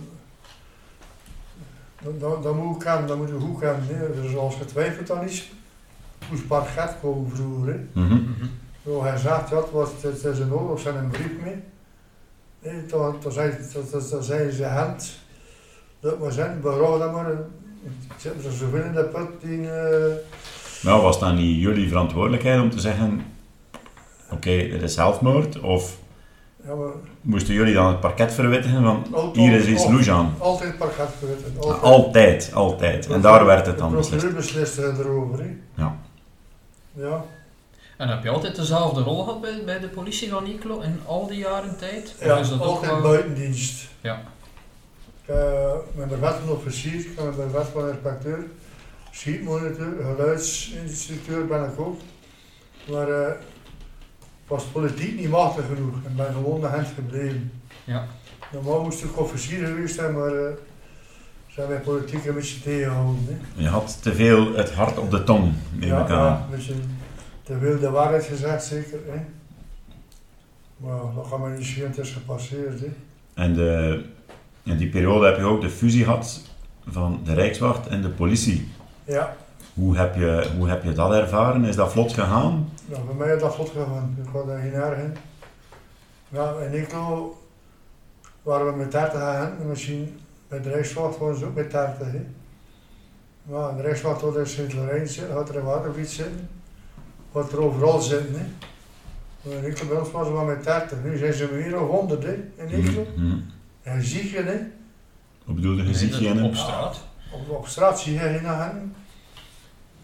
dan, 2.01 2.19
dan, 2.19 2.41
dan 2.41 2.55
moet 2.57 2.77
je 2.77 2.83
kennen, 2.83 3.07
dan 3.07 3.17
moet 3.17 3.27
je 3.27 3.39
goed 3.39 3.59
kennen. 3.59 3.85
Hè. 3.87 4.21
Dus 4.21 4.35
als 4.35 4.57
je 4.57 4.65
twijfelt 4.65 5.11
aan 5.11 5.23
iets, 5.25 5.51
moest 6.29 6.47
parket 6.47 6.95
komen 7.01 7.29
vroeger. 7.35 7.79
Mhm. 7.93 8.13
Mhm. 8.13 8.45
Zo, 8.85 9.03
hij 9.03 9.17
zegt, 9.17 9.49
ja, 9.49 9.55
het, 9.57 9.71
was, 9.71 9.89
het 10.01 10.23
is 10.25 10.39
een 10.39 10.53
oorlog, 10.53 10.79
zijn 10.79 10.95
een 10.95 11.09
brief 11.09 11.31
mee. 11.43 11.55
Nee, 12.59 12.85
toen, 12.85 13.19
toen, 13.19 13.31
zei, 13.31 13.55
toen, 13.73 13.89
toen, 13.89 14.07
toen 14.09 14.23
zei 14.23 14.51
ze 14.51 14.65
hand, 14.65 15.19
dat 15.99 16.19
maar 16.19 16.31
zijn, 16.31 16.61
berouw 16.61 16.97
dat 16.99 17.11
maar. 17.13 17.37
Zitten 18.17 18.41
ze 18.41 18.51
zoveel 18.51 18.83
in 18.83 18.93
de 18.93 19.03
put 19.03 19.41
die... 19.41 19.71
eh, 19.71 20.13
Nou, 20.81 21.01
was 21.01 21.19
dat 21.19 21.33
niet 21.33 21.61
jullie 21.61 21.87
verantwoordelijkheid 21.87 22.61
om 22.61 22.69
te 22.69 22.79
zeggen... 22.79 23.21
Oké, 24.31 24.49
dit 24.69 24.81
is 24.81 24.93
zelfmoord? 24.93 25.59
Of 25.59 25.97
ja, 26.65 26.75
maar, 26.75 26.91
moesten 27.21 27.53
jullie 27.53 27.73
dan 27.73 27.87
het 27.87 27.99
parket 27.99 28.33
verwittigen 28.33 28.83
van... 28.83 29.05
altijd- 29.11 29.35
Hier 29.35 29.53
is 29.53 29.65
iets 29.67 30.09
aan. 30.09 30.33
Altijd 30.37 30.77
parket 30.77 31.09
geweten. 31.19 31.53
Altijd. 31.59 31.81
Altijd, 31.83 32.53
altijd. 32.53 33.07
En 33.09 33.21
daar 33.21 33.45
werd 33.45 33.65
het 33.65 33.77
dan 33.77 33.89
De 33.91 33.97
beslist. 33.97 34.25
procureur 34.25 34.41
besliste 34.45 34.93
erover. 35.03 35.39
Hè. 35.39 35.55
Ja. 35.75 35.97
Ja. 36.93 37.23
En 37.97 38.07
heb 38.07 38.23
je 38.23 38.29
altijd 38.29 38.55
dezelfde 38.55 39.01
rol 39.01 39.23
gehad 39.23 39.41
bij, 39.41 39.61
bij 39.65 39.79
de 39.79 39.87
politie 39.87 40.29
van 40.29 40.45
Iklo 40.47 40.79
in 40.79 40.99
al 41.05 41.27
die 41.27 41.37
jaren 41.37 41.77
tijd? 41.77 42.15
Ja, 42.19 42.37
is 42.37 42.49
dat 42.49 42.59
ook 42.61 42.65
altijd 42.65 42.91
wel- 42.91 43.01
buitendienst. 43.01 43.87
Ja. 44.01 44.21
Ik, 45.25 45.33
uh, 45.35 45.71
met 45.95 46.09
de 46.09 46.17
wet 46.17 46.35
van 46.45 46.55
officier, 46.55 46.93
ik 46.99 47.15
ben 47.15 47.31
de 47.35 47.49
wet 47.51 47.67
van 47.73 47.89
inspecteur, 47.89 48.45
schietmonitor, 49.11 49.93
geluidsinstructeur 50.01 51.47
ben 51.47 51.63
ik 51.63 51.79
ook. 51.79 51.99
Maar 52.89 53.09
eh, 53.09 53.31
ik 54.19 54.47
was 54.47 54.63
politiek 54.63 55.19
niet 55.19 55.29
machtig 55.29 55.65
genoeg 55.65 55.95
en 56.05 56.15
ben 56.15 56.33
gewoon 56.33 56.61
de 56.61 56.67
hand 56.67 56.87
gebleven. 56.95 57.51
Ja. 57.83 58.07
Normaal 58.51 58.83
moest 58.83 59.03
ik 59.03 59.19
officier 59.19 59.65
geweest 59.65 59.95
zijn, 59.95 60.13
maar 60.13 60.35
eh 60.35 60.53
zijn 61.53 61.67
wij 61.67 61.79
politiek 61.79 62.25
een 62.25 62.33
beetje 62.33 62.61
tegengehouden. 62.61 63.25
Hè. 63.27 63.61
Je 63.61 63.67
had 63.67 64.01
te 64.01 64.13
veel 64.13 64.55
het 64.55 64.71
hart 64.73 64.97
op 64.97 65.11
de 65.11 65.23
tong, 65.23 65.53
neem 65.73 65.89
ja, 65.89 66.01
ik 66.01 66.07
ja, 66.07 66.15
aan. 66.15 66.41
een 66.41 66.55
beetje 66.55 66.73
te 67.43 67.57
veel 67.59 67.79
de 67.79 67.89
waarheid 67.89 68.23
gezegd, 68.23 68.63
zeker. 68.63 68.99
Hè. 69.07 69.19
Maar 70.77 70.99
dat 71.15 71.27
gaat 71.27 71.39
me 71.39 71.57
niet 71.57 71.65
zien, 71.65 71.83
het 71.83 71.97
is 71.97 72.11
gepasseerd. 72.11 72.79
Hè. 72.79 72.87
En 73.33 73.53
de, 73.53 74.03
in 74.63 74.77
die 74.77 74.89
periode 74.89 75.25
heb 75.25 75.37
je 75.37 75.43
ook 75.43 75.61
de 75.61 75.69
fusie 75.69 76.03
gehad 76.03 76.41
van 76.87 77.21
de 77.23 77.33
Rijkswacht 77.33 77.87
en 77.87 78.01
de 78.01 78.09
politie. 78.09 78.67
Ja, 79.03 79.35
Hoe 79.73 79.97
heb 79.97 80.15
je, 80.15 80.49
hoe 80.57 80.69
heb 80.69 80.83
je 80.83 80.93
dat 80.93 81.13
ervaren? 81.13 81.65
Is 81.65 81.75
dat 81.75 81.91
vlot 81.91 82.13
gegaan? 82.13 82.69
Nou, 82.85 83.05
bij 83.05 83.15
mij 83.15 83.35
is 83.35 83.41
dat 83.41 83.55
vlot 83.55 83.69
gegaan. 83.69 84.17
Ik 84.23 84.29
ga 84.31 84.43
daar 84.43 84.59
geen 84.59 84.73
erg 84.73 84.97
in. 84.97 85.15
Nou, 86.29 86.63
in 86.63 86.71
Eeklo 86.71 87.37
waren 88.41 88.65
we 88.65 88.77
met 88.77 88.91
30 88.91 89.21
agenten. 89.21 89.67
Misschien 89.67 90.19
bij 90.47 90.61
de 90.61 90.69
Rijkswacht 90.69 91.17
waren 91.17 91.37
ze 91.37 91.45
ook 91.45 91.55
met 91.55 91.71
30. 91.71 92.07
Hè. 92.07 92.25
Maar 93.43 93.75
de 93.75 93.81
Rijkswacht 93.81 94.21
had 94.21 94.35
er 94.35 94.39
in 94.39 94.47
Sint-Lorijn 94.47 95.07
zitten, 95.07 95.35
had 95.35 95.49
er 95.49 95.55
in 95.55 95.63
Watervliet 95.63 96.09
zitten. 96.09 96.49
Had 97.31 97.51
er 97.51 97.61
overal 97.61 97.99
zitten. 97.99 98.33
Hè. 98.33 98.45
Maar 99.41 99.63
in 99.63 99.87
bij 99.87 99.97
ons 99.97 100.11
waren 100.11 100.27
ze 100.27 100.33
maar 100.33 100.45
met 100.45 100.63
30. 100.63 100.97
Nu 101.03 101.17
zijn 101.17 101.33
ze 101.33 101.49
meer 101.53 101.81
of 101.81 101.89
100 101.89 102.23
hè, 102.23 102.33
in 102.33 102.67
Eeklo. 102.67 103.05
Mhm, 103.15 103.25
mhm. 103.25 103.39
En 103.81 104.03
zie 104.03 104.31
je, 104.31 104.41
hè. 104.41 104.57
Wat 105.45 105.55
bedoelde 105.55 105.83
je? 105.83 106.25
In 106.25 106.43
op 106.43 106.51
een... 106.51 106.57
straat? 106.57 107.09
Op, 107.31 107.49
op 107.49 107.67
straat 107.67 107.99
zie 107.99 108.13
je 108.13 108.19
geen 108.19 108.47
agenten. 108.47 108.95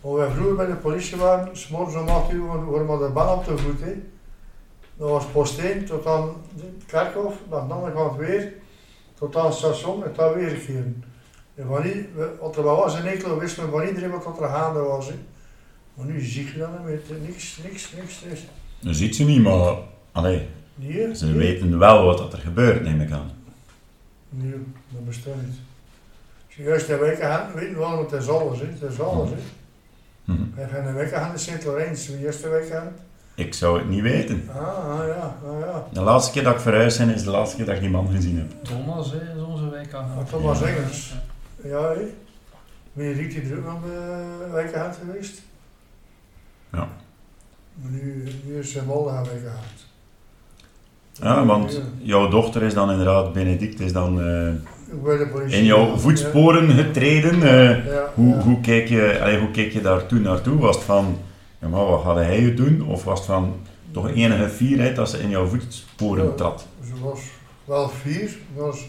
Wij 0.02 0.30
vroeger 0.30 0.56
bij 0.56 0.66
de 0.66 0.76
politie 0.76 1.18
waren, 1.18 1.58
s'morgens 1.58 1.96
om 1.96 2.08
8 2.08 2.32
uur 2.32 2.46
waren 2.46 3.00
we 3.00 3.06
de 3.06 3.14
bal 3.14 3.36
op 3.38 3.46
de 3.46 3.58
voet. 3.58 3.80
Hè. 3.82 3.94
Dat 4.98 5.10
was 5.10 5.26
post 5.26 5.60
1 5.60 5.86
tot 5.86 6.06
aan 6.06 6.30
het 6.56 6.86
kerkhof, 6.86 7.34
dan 7.50 7.60
aan 7.60 7.68
de 7.68 7.74
andere 7.74 7.94
kant 7.94 8.18
weer, 8.18 8.54
tot 9.14 9.36
aan 9.36 9.46
het 9.46 9.54
station 9.54 10.04
en 10.04 10.12
dan 10.16 10.34
weer 10.34 10.56
keren. 10.56 11.04
En 11.56 11.66
van 11.68 11.84
als 12.40 12.58
er 12.58 12.64
wat 12.64 12.78
was 12.78 13.00
in 13.00 13.06
Eeklo, 13.06 13.40
wist 13.40 13.58
men 13.58 13.70
van 13.70 13.84
iedereen 13.88 14.12
wat 14.12 14.40
er 14.42 14.48
gaande 14.48 14.80
was. 14.80 15.10
Maar 15.94 16.06
nu 16.06 16.22
zie 16.22 16.46
je 16.46 16.68
meer, 16.86 17.00
hè. 17.08 17.18
niks, 17.28 17.58
niks, 17.64 17.94
niks, 17.94 18.24
niks. 18.30 18.42
Je 18.80 18.94
ziet 18.94 19.16
ze 19.16 19.24
niet, 19.24 19.42
maar 19.42 19.76
allee, 20.12 20.48
Nee, 20.80 21.16
ze 21.16 21.26
nee. 21.26 21.38
weten 21.38 21.80
wel 21.80 22.06
wat 22.06 22.34
er 22.34 22.40
gebeurt, 22.40 22.84
neem 22.84 23.02
ik 23.02 23.12
aan. 23.12 23.32
Nee, 24.30 24.52
dat 24.90 25.06
bestaat 25.06 25.36
niet. 25.46 25.58
Juist 26.58 26.88
de 26.88 26.98
weken 26.98 27.18
gaat, 27.18 27.54
weten 27.54 27.74
we 27.74 27.80
wel, 27.80 27.96
want 27.96 28.12
het 28.12 28.22
is 28.22 28.30
alles, 28.30 28.60
hè. 28.60 28.66
het 28.66 28.92
is 28.92 29.00
alles. 29.00 29.30
Hè. 29.30 29.36
Mhm. 30.34 30.44
Wij 30.56 30.68
gaan 30.68 30.86
een 30.86 30.94
week 30.94 31.10
gaan 31.10 31.32
in 31.32 31.40
Sint-Lorenz, 31.40 32.08
de 32.08 32.18
eerste 32.18 32.50
week 32.50 32.68
gaan. 32.68 32.94
Ik 33.36 33.54
zou 33.54 33.78
het 33.78 33.90
niet 33.90 34.02
weten. 34.02 34.50
Ah, 34.56 34.58
ah, 34.60 35.08
ja, 35.08 35.38
ah, 35.46 35.60
ja. 35.60 35.88
De 35.94 36.02
laatste 36.02 36.32
keer 36.32 36.44
dat 36.44 36.54
ik 36.54 36.60
verhuisd 36.60 36.98
ben, 36.98 37.10
is 37.10 37.24
de 37.24 37.30
laatste 37.30 37.56
keer 37.56 37.66
dat 37.66 37.76
ik 37.76 37.82
die 37.82 37.90
man 37.90 38.08
gezien 38.12 38.38
heb. 38.38 38.64
Thomas 38.64 39.12
hè, 39.12 39.18
is 39.18 39.42
onze 39.42 39.70
wijk 39.70 39.94
aan. 39.94 40.10
Ah, 40.18 40.26
Thomas 40.26 40.62
Engels. 40.62 41.14
Ja, 41.64 41.82
hé. 41.82 42.06
Ben 42.94 43.06
je 43.06 43.14
Riek 43.14 43.32
die 43.32 43.58
ook 43.58 43.66
nog 43.66 43.82
de 43.82 44.68
gehad 44.72 44.98
geweest? 45.06 45.42
Ja. 46.72 46.88
Maar 47.74 47.92
nu, 47.92 48.24
nu 48.46 48.60
is 48.60 48.72
ze 48.72 48.84
Molde 48.86 49.10
gaan 49.10 49.24
wijk 49.24 49.42
gehad. 49.42 49.86
Ja, 51.12 51.46
want 51.46 51.82
jouw 51.98 52.30
dochter 52.30 52.64
is 52.64 52.74
dan 52.74 52.92
inderdaad, 52.92 53.34
Benedict 53.34 53.80
is 53.80 53.94
dan 53.94 54.22
eh, 54.22 54.54
In 55.48 55.64
jouw 55.64 55.98
voetsporen 55.98 56.70
getreden. 56.72 57.34
eh. 57.44 57.86
Ja, 57.86 57.94
ja, 57.94 58.12
hoe, 58.14 58.36
ja. 58.36 58.42
hoe, 58.42 58.60
keek 58.62 58.88
je, 58.88 59.20
allee, 59.22 59.40
hoe 59.40 59.52
keek 59.52 59.72
je 59.74 59.82
daar 59.82 60.06
toen 60.06 60.22
naartoe? 60.22 60.60
Was 60.60 60.76
het 60.76 60.86
van, 60.86 61.18
ja, 61.62 61.68
maar 61.68 61.86
wat 61.86 62.02
had 62.04 62.16
hij 62.16 62.38
het 62.40 62.58
doen? 62.58 62.82
Of 62.88 63.04
was 63.04 63.18
het 63.20 63.28
van 63.28 63.56
toch 63.92 64.10
enige 64.10 64.50
fierheid 64.50 64.96
dat 64.96 65.10
ze 65.10 65.20
in 65.20 65.30
jouw 65.30 65.46
voetsporen 65.48 66.26
Ja. 66.26 66.32
trad? 66.32 66.66
Ze 66.86 67.04
was 67.04 67.20
wel 67.66 67.90
vier. 67.90 68.28
Ze 68.30 68.38
was, 68.56 68.86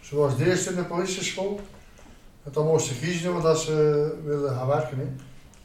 ze 0.00 0.16
was 0.16 0.36
de 0.36 0.46
eerste 0.46 0.70
in 0.70 0.76
de 0.76 0.82
politieschool. 0.84 1.60
En 2.44 2.50
dan 2.52 2.66
moest 2.66 2.86
ze 2.86 2.98
kiezen 2.98 3.42
wat 3.42 3.60
ze 3.60 4.08
wilde 4.24 4.48
gaan 4.48 4.66
werken. 4.66 4.98
Hè. 4.98 5.04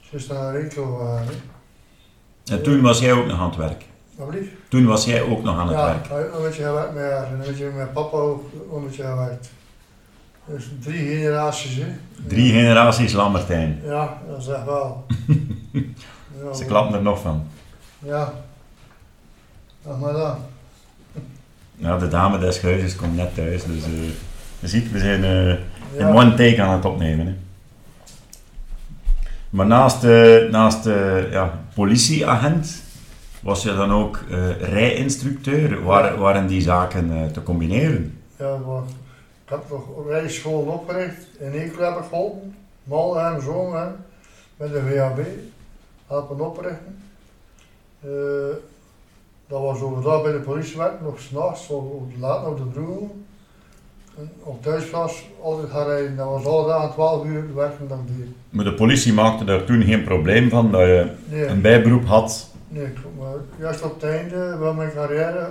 Ze 0.10 0.16
is 0.16 0.28
naar 0.28 0.56
Rekelo 0.62 0.96
gegaan. 0.96 1.26
hè. 1.26 2.54
En 2.56 2.64
toen 2.64 2.82
was 2.82 3.00
jij 3.00 3.14
ook 3.14 3.26
nog 3.26 3.40
aan 3.40 3.48
het 3.50 3.56
werk. 3.56 3.86
Toen 4.70 4.86
was 4.86 5.06
jij 5.06 5.22
ook 5.22 5.44
nog 5.44 5.58
aan 5.60 5.68
het 5.68 5.78
Ja, 5.78 5.86
werk. 5.86 6.10
nog 6.30 6.38
een 6.40 6.46
beetje 6.48 6.64
gewerkt 6.64 6.94
met 6.94 7.04
haar. 7.04 7.26
En 7.28 7.32
een 7.34 7.48
beetje 7.48 7.70
met 7.78 7.94
papa 7.94 8.18
ook 8.18 8.44
een 8.76 8.84
beetje 8.88 9.04
gewerkt. 9.04 9.50
Dus 10.46 10.70
drie 10.80 11.08
generaties. 11.08 11.76
Hè. 11.76 11.86
Drie 12.28 12.52
generaties 12.52 13.14
Lammertijn. 13.14 13.80
Ja, 13.84 14.18
dat 14.28 14.42
is 14.42 14.48
echt 14.48 14.66
wel. 14.66 15.06
ja, 16.44 16.54
Ze 16.54 16.66
klappen 16.66 16.96
er 16.96 17.02
nog 17.02 17.22
van. 17.22 17.48
Ja. 18.00 18.34
Ach 19.88 19.98
maar 20.00 20.14
dan. 20.14 20.36
Ja, 21.76 21.98
de 21.98 22.08
dame 22.08 22.38
des 22.40 22.62
huizes 22.62 22.96
komt 22.96 23.16
net 23.16 23.36
thuis, 23.36 23.64
dus 23.64 23.84
eh, 23.84 23.92
je 24.60 24.68
ziet, 24.68 24.92
we 24.92 25.00
zijn 25.00 25.24
eh, 25.24 25.50
in 25.50 26.08
Ja. 26.08 26.14
one 26.14 26.34
take 26.34 26.62
aan 26.62 26.74
het 26.76 26.86
opnemen. 26.86 27.26
Hè. 27.26 27.34
Maar 29.50 29.66
naast, 29.66 30.04
eh, 30.04 30.50
naast 30.52 30.86
ja, 31.32 31.60
politieagent 31.76 32.84
was 33.42 33.64
je 33.64 33.76
dan 33.76 33.92
ook 33.92 34.24
rijinstructeur. 34.60 35.84
Waar, 35.84 36.18
waren 36.18 36.48
die 36.48 36.62
zaken 36.62 37.30
te 37.34 37.44
combineren? 37.44 38.18
Ja, 38.40 38.56
maar 38.68 38.82
ik 39.44 39.50
heb 39.50 39.64
nog 39.70 40.08
rijschool 40.08 40.60
opgericht. 40.62 41.26
In 41.40 41.52
Eekelo 41.52 41.84
heb 41.94 41.98
ik 42.04 42.08
geholpen. 42.10 42.56
Malheim, 42.84 43.42
Zongen, 43.42 43.96
met 44.58 44.72
de 44.72 44.82
VHB. 44.82 45.20
Helpen 46.08 46.40
oprichten. 46.46 46.98
Eh, 48.02 48.10
dat 49.48 49.62
was 49.62 49.82
overdag 49.82 50.24
bij 50.24 50.32
de 50.32 50.40
politiewerk, 50.40 51.02
nog 51.02 51.20
s'nachts, 51.20 51.70
laat 52.20 52.46
op 52.48 52.58
de 52.58 52.64
broer. 52.64 53.10
En 54.18 54.32
op 54.44 54.64
thuisplaats 54.64 55.26
altijd 55.42 55.70
gaan 55.70 55.86
rijden. 55.86 56.16
Dat 56.16 56.28
was 56.28 56.46
alle 56.46 56.68
dagen 56.68 56.92
12 56.92 57.26
uur 57.26 57.56
werken 57.56 57.88
dan 57.88 58.06
die. 58.06 58.36
Maar 58.50 58.66
de 58.66 58.74
politie 58.74 59.14
maakte 59.14 59.44
daar 59.46 59.64
toen 59.64 59.82
geen 59.84 60.04
probleem 60.04 60.50
van 60.50 60.72
dat 60.72 60.82
je 60.82 61.12
Nee, 61.30 61.46
een 61.46 61.62
bijberoep 61.62 62.06
had. 62.06 62.50
nee, 62.68 62.88
maar 63.20 63.34
juist 63.60 63.82
op 63.82 63.94
het 63.94 64.04
einde 64.12 64.56
van 64.60 64.76
mijn 64.76 64.92
carrière 64.94 65.48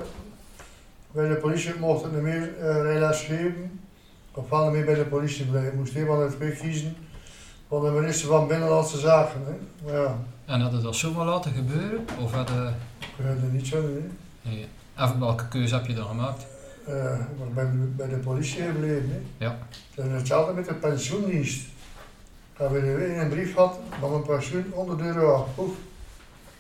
bij 1.11 1.29
de 1.29 1.35
politie 1.35 1.73
mocht 1.81 2.05
ik 2.05 2.13
niet 2.13 2.23
meer 2.23 2.51
eh, 2.61 2.83
rijles 2.83 3.21
geven. 3.21 3.81
Niet 4.35 4.73
meer 4.73 4.85
bij 4.85 4.95
de 4.95 5.05
politie 5.05 5.45
blijven. 5.45 5.71
Ik 5.71 5.79
moest 5.79 5.93
twee 6.37 6.53
kiezen 6.53 6.97
van 7.69 7.85
de 7.85 7.91
minister 7.91 8.29
van 8.29 8.47
Binnenlandse 8.47 8.99
Zaken. 8.99 9.41
Hè. 9.45 9.53
Maar 9.85 10.01
ja, 10.01 10.17
En 10.45 10.61
had 10.61 10.73
je 10.73 10.81
dat 10.81 10.97
zo 10.97 11.15
wel 11.15 11.25
laten 11.25 11.53
gebeuren? 11.53 12.07
Of 12.21 12.33
had 12.33 12.51
ik 12.51 12.57
het 13.17 13.53
niet 13.53 13.67
zo. 13.67 13.83
Nee. 14.43 14.67
Even 14.99 15.21
welke 15.21 15.49
keuze 15.49 15.75
heb 15.75 15.87
je 15.87 15.95
dan 15.95 16.07
gemaakt? 16.07 16.47
Eh, 16.87 17.15
ik 17.47 17.55
ben 17.55 17.95
bij 17.97 18.09
de 18.09 18.17
politie 18.17 18.63
gebleven. 18.63 19.11
Hè. 19.11 19.45
Ja. 19.45 19.59
En 19.95 20.11
hetzelfde 20.11 20.53
met 20.53 20.67
de 20.67 20.75
pensioendienst. 20.75 21.61
Ik 22.53 22.59
heb 22.59 22.71
weer 22.71 23.11
een 23.11 23.19
een 23.19 23.29
brief 23.29 23.55
gehad 23.55 23.79
van 24.01 24.11
mijn 24.11 24.23
pensioen 24.23 24.65
100 24.75 25.01
euro. 25.01 25.49
Oef. 25.59 25.73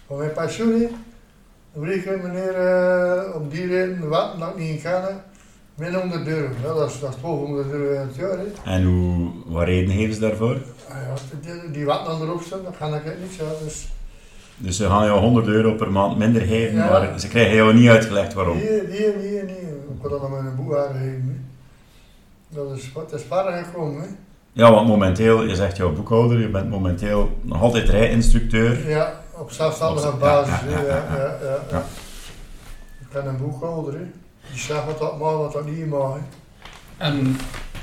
Van 0.06 0.16
mijn 0.16 0.32
pensioen, 0.32 0.80
hè. 0.80 0.88
Een 1.74 1.80
briefje, 1.80 2.16
meneer, 2.22 2.54
eh, 2.54 3.34
om 3.34 3.48
die 3.48 3.66
reden, 3.66 4.08
wat, 4.08 4.38
dat 4.38 4.48
ik 4.48 4.56
niet 4.56 4.82
kennen, 4.82 5.24
min 5.74 5.94
100 5.94 6.26
euro. 6.26 6.48
Ja, 6.62 6.74
dat 6.74 6.90
is, 6.90 7.00
dat 7.00 7.14
is 7.14 7.20
1200 7.22 7.70
euro 7.70 7.92
in 7.94 8.00
het 8.06 8.14
jaar. 8.16 8.38
Hè. 8.38 8.72
En 8.72 8.84
hoe, 8.84 9.30
wat 9.46 9.64
reden 9.64 9.94
geven 9.94 10.14
ze 10.14 10.20
daarvoor? 10.20 10.56
Ah, 10.88 10.96
ja, 10.96 11.14
die, 11.62 11.70
die 11.70 11.84
wat 11.84 12.06
dan 12.06 12.22
erop 12.22 12.42
staan, 12.42 12.58
dat 12.64 12.76
kan 12.78 12.94
ik 12.94 13.02
niet. 13.20 13.34
Ja. 13.34 13.44
Dus 13.64 13.88
Dus 14.56 14.76
ze 14.76 14.86
gaan 14.86 15.06
jou 15.06 15.20
100 15.20 15.46
euro 15.46 15.74
per 15.74 15.90
maand 15.90 16.18
minder 16.18 16.42
geven, 16.42 16.74
Ja. 16.76 16.90
maar 16.90 17.20
ze 17.20 17.28
krijgen 17.28 17.54
jou 17.54 17.74
niet 17.74 17.88
uitgelegd 17.88 18.32
waarom. 18.34 18.56
hier, 18.56 18.84
hier, 18.88 19.14
hier, 19.18 19.46
hier. 19.46 19.46
Ik 19.68 19.98
kan 20.02 20.10
dat 20.10 20.22
aan 20.22 20.30
mijn 20.30 20.92
hè. 20.94 21.20
Dat 22.48 22.76
is, 22.76 22.92
wat 22.92 23.12
is 23.12 23.22
verder 23.28 23.52
gekomen. 23.64 24.00
Hè. 24.02 24.08
Ja, 24.52 24.70
want 24.72 24.86
momenteel, 24.88 25.42
je 25.44 25.54
zegt 25.54 25.76
jouw 25.76 25.92
boekhouder, 25.92 26.40
je 26.40 26.48
bent 26.48 26.70
momenteel 26.70 27.38
nog 27.40 27.60
altijd 27.62 27.88
rijinstructeur. 27.88 28.88
Ja, 28.88 29.20
op 29.38 29.50
zelfstandige 29.50 30.16
basis. 30.16 30.54
Ja. 31.70 31.84
Ik 33.00 33.08
ben 33.12 33.26
een 33.26 33.36
boekhouder. 33.36 33.92
hè. 33.94 34.04
Die 34.52 34.60
zegt 34.60 34.84
wat 34.84 34.98
dat 34.98 35.18
mag, 35.18 35.32
wat 35.36 35.52
dat 35.52 35.66
niet 35.66 35.86
mag. 35.86 36.14
hè. 36.14 36.20
En 37.06 37.36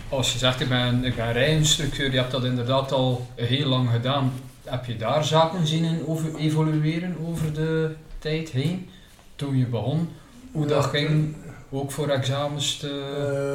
als 0.09 0.31
je 0.33 0.38
zegt, 0.38 0.59
ik 0.59 0.69
ben, 0.69 1.03
ik 1.03 1.15
ben 1.15 1.31
rijinstructeur, 1.33 2.11
je 2.11 2.17
hebt 2.17 2.31
dat 2.31 2.43
inderdaad 2.43 2.91
al 2.91 3.27
heel 3.35 3.67
lang 3.67 3.89
gedaan. 3.89 4.31
Heb 4.63 4.85
je 4.85 4.95
daar 4.97 5.23
zaken 5.23 5.67
zien 5.67 5.83
in 5.83 6.03
over, 6.07 6.35
evolueren 6.35 7.15
over 7.27 7.53
de 7.53 7.95
tijd 8.19 8.49
heen? 8.49 8.89
Toen 9.35 9.57
je 9.57 9.65
begon, 9.65 10.09
hoe 10.51 10.65
dat 10.65 10.85
ging, 10.85 11.35
ook 11.69 11.91
voor 11.91 12.07
examens 12.09 12.77
te... 12.77 12.88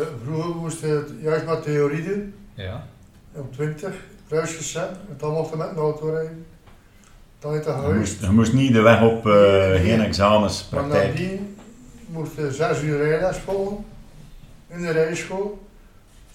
eh, 0.03 0.25
vroeger 0.27 0.55
moest 0.55 0.81
je 0.81 0.87
het 0.87 1.11
juist 1.23 1.45
maar 1.45 1.61
theorie 1.61 2.05
doen. 2.05 2.35
Ja. 2.55 2.87
Op 3.33 3.53
20, 3.53 3.95
kruisgezet. 4.29 4.89
En 5.09 5.15
dan 5.19 5.33
mocht 5.33 5.51
je 5.51 5.57
met 5.57 5.69
een 5.71 5.77
auto 5.77 6.11
rijden. 6.11 6.47
Dan 7.39 7.53
Je 7.55 7.95
moest, 7.99 8.21
je 8.21 8.31
moest 8.31 8.53
niet 8.53 8.73
de 8.73 8.81
weg 8.81 9.03
op, 9.03 9.27
eh, 9.27 9.33
Nee. 9.33 9.79
geen 9.79 10.01
examens, 10.01 10.69
Maar 10.71 10.81
praktijk. 10.85 11.13
nadien 11.13 11.54
moest 12.15 12.37
je 12.37 12.53
zes 12.53 12.83
uur 12.83 12.97
rijles 12.99 13.37
volgen. 13.37 13.85
In 14.69 14.81
de 14.83 14.91
rijschool. 14.91 15.59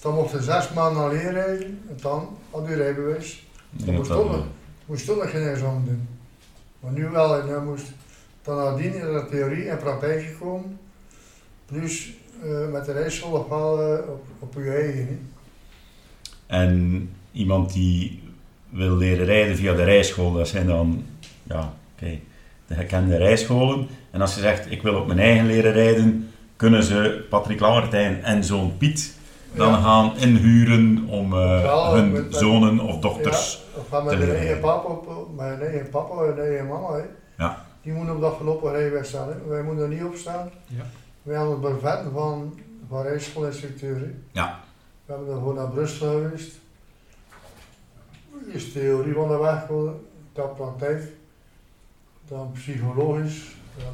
Dan 0.00 0.14
mocht 0.14 0.30
je 0.32 0.42
zes 0.42 0.72
maanden 0.72 1.02
alleen 1.02 1.30
rijden. 1.32 1.80
En 1.88 1.96
dan 2.00 2.36
had 2.50 2.68
je 2.68 2.74
rijbewijs. 2.74 3.46
Dan 3.70 3.94
moest 3.94 4.10
toch 4.10 4.30
nog- 4.30 4.46
moest 4.86 5.06
toch 5.06 5.16
nog 5.16 5.30
geen 5.30 5.48
examen 5.48 5.84
doen. 5.84 6.08
Maar 6.80 6.92
nu 6.92 7.08
wel. 7.08 7.40
En 7.40 7.46
dan 7.48 7.64
moest 7.64 7.86
dan 8.42 8.56
nadien 8.56 8.94
in 8.94 9.00
de 9.12 9.26
theorie 9.30 9.68
en 9.68 9.78
praktijk 9.78 10.22
gekomen. 10.22 10.78
Plus 11.66 12.12
eh, 12.42 12.68
met 12.68 12.84
de 12.84 12.92
rijschool 12.92 13.30
nog 13.30 13.48
wel 13.48 13.82
eh, 13.82 14.08
op, 14.08 14.24
op 14.38 14.54
je 14.54 14.70
eigen. 14.70 15.30
En 16.46 17.10
iemand 17.32 17.72
die 17.72 18.22
wil 18.68 18.96
leren 18.96 19.26
rijden 19.26 19.56
via 19.56 19.74
de 19.74 19.84
rijschool, 19.84 20.32
dat 20.32 20.48
zijn 20.48 20.66
dan 20.66 21.04
ja, 21.42 21.74
oké, 21.96 22.18
de 22.70 22.76
gekende 22.76 23.16
rijscholen. 23.16 23.88
En 24.10 24.20
als 24.20 24.34
je 24.34 24.40
zegt, 24.40 24.70
ik 24.70 24.82
wil 24.82 24.94
op 24.94 25.06
mijn 25.06 25.18
eigen 25.18 25.46
leren 25.46 25.72
rijden, 25.72 26.30
kunnen 26.56 26.82
ze 26.82 27.26
Patrick 27.30 27.60
Lammertijn 27.60 28.22
en 28.24 28.44
zoon 28.44 28.76
Piet 28.76 29.14
dan 29.54 29.68
Ja. 29.72 29.80
gaan 29.80 30.16
inhuren 30.16 31.04
om 31.08 31.32
eh, 31.32 31.62
Ja, 31.64 31.92
hun 31.92 32.12
met- 32.12 32.22
met- 32.22 32.34
zonen 32.36 32.80
of 32.80 32.98
dochters... 32.98 33.62
Ja, 33.74 33.80
of 33.80 33.88
van 33.88 33.98
te 34.00 34.04
mijn 34.04 34.18
leren 34.18 34.34
eigen 34.36 34.60
rijden. 34.60 34.70
papa, 34.82 34.88
op- 34.88 35.28
mijn 35.36 35.60
eigen 35.60 35.88
papa 35.90 36.22
en 36.24 36.38
eigen 36.38 36.66
mama. 36.66 36.92
Hè. 36.96 37.02
Ja. 37.36 37.64
Die 37.82 37.92
moeten 37.92 38.14
op 38.14 38.20
dat 38.20 38.36
voorlopig 38.36 38.70
rijbewijs 38.72 39.08
staan. 39.08 39.28
Hè. 39.28 39.34
Wij 39.48 39.62
moeten 39.62 39.82
er 39.84 39.88
niet 39.90 40.04
op 40.04 40.14
staan. 40.14 40.50
Ja. 40.66 40.82
Wij 41.22 41.36
hebben 41.36 41.52
het 41.52 41.60
brevet 41.80 42.04
van, 42.12 42.58
van 42.88 43.02
rijschoolinstructeur. 43.02 44.14
Ja. 44.32 44.58
We 45.06 45.12
hebben 45.12 45.28
daarvoor 45.34 45.54
naar 45.54 45.68
Brussel 45.68 46.10
geweest. 46.10 46.58
Eerst 48.54 48.72
theorie 48.72 49.14
van 49.14 49.28
de 49.28 49.36
weg, 49.38 49.66
dan 50.32 50.54
praktijk, 50.56 51.02
dan 52.30 52.50
psychologisch. 52.52 53.42
Ja. 53.76 53.84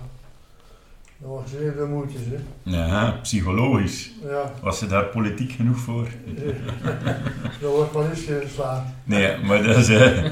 Dat 1.19 1.31
was 1.31 1.51
zeer 1.51 1.77
de 1.77 1.85
moeite. 1.85 2.15
Hè. 2.19 2.37
Ja, 2.63 3.19
psychologisch. 3.23 4.11
Ja, 4.23 4.53
Was 4.63 4.79
ze 4.79 4.87
daar 4.87 5.05
politiek 5.05 5.53
genoeg 5.53 5.77
voor? 5.77 6.09
dat 7.61 7.71
wordt 7.71 7.93
wel 7.93 8.09
eens 8.09 8.25
geslaagd. 8.25 8.87
Nee, 9.05 9.39
maar 9.39 9.63
dat 9.63 9.77
is 9.77 9.89
eh, 9.89 10.27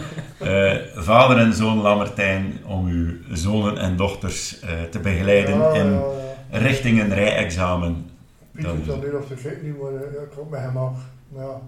eh, 0.73 0.81
vader 0.95 1.39
en 1.39 1.55
zoon 1.55 1.79
Lammertijn 1.79 2.65
om 2.65 2.87
uw 2.87 3.13
zonen 3.33 3.79
en 3.79 3.97
dochters 3.97 4.61
eh, 4.61 4.83
te 4.91 4.99
begeleiden 4.99 5.59
Ja, 5.59 5.73
in 5.73 6.01
richting 6.51 7.01
een 7.01 7.15
rijexamen. 7.15 8.11
Piet 8.53 8.65
doet 8.65 8.87
dat 8.87 9.03
nu 9.03 9.11
of 9.11 9.27
de 9.27 9.37
gek 9.37 9.63
niet, 9.63 9.81
maar 9.81 9.93
ik 9.93 10.39
ook 10.39 10.51
met 10.51 10.61
hem 10.61 10.77
af. 10.77 10.99
Maar 11.29 11.45
ja, 11.45 11.61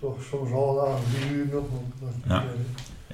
toch 0.00 0.22
soms 0.30 0.52
al 0.52 0.74
na 0.74 1.18
drie 1.18 1.36
uur 1.36 1.46
nog. 1.52 1.64
Ja. 2.26 2.44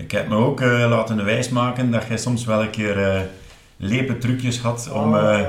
Ik 0.00 0.10
heb 0.10 0.28
me 0.28 0.34
ook 0.36 0.60
eh, 0.60 0.68
laten 0.88 1.24
wijsmaken 1.24 1.90
dat 1.90 2.06
jij 2.06 2.16
soms 2.18 2.44
wel 2.44 2.62
een 2.62 2.70
keer 2.70 3.04
eh 3.14 3.20
lepe 3.76 4.18
trucjes 4.18 4.60
had 4.60 4.90
om 4.92 5.14
ah, 5.14 5.40
eh, 5.40 5.46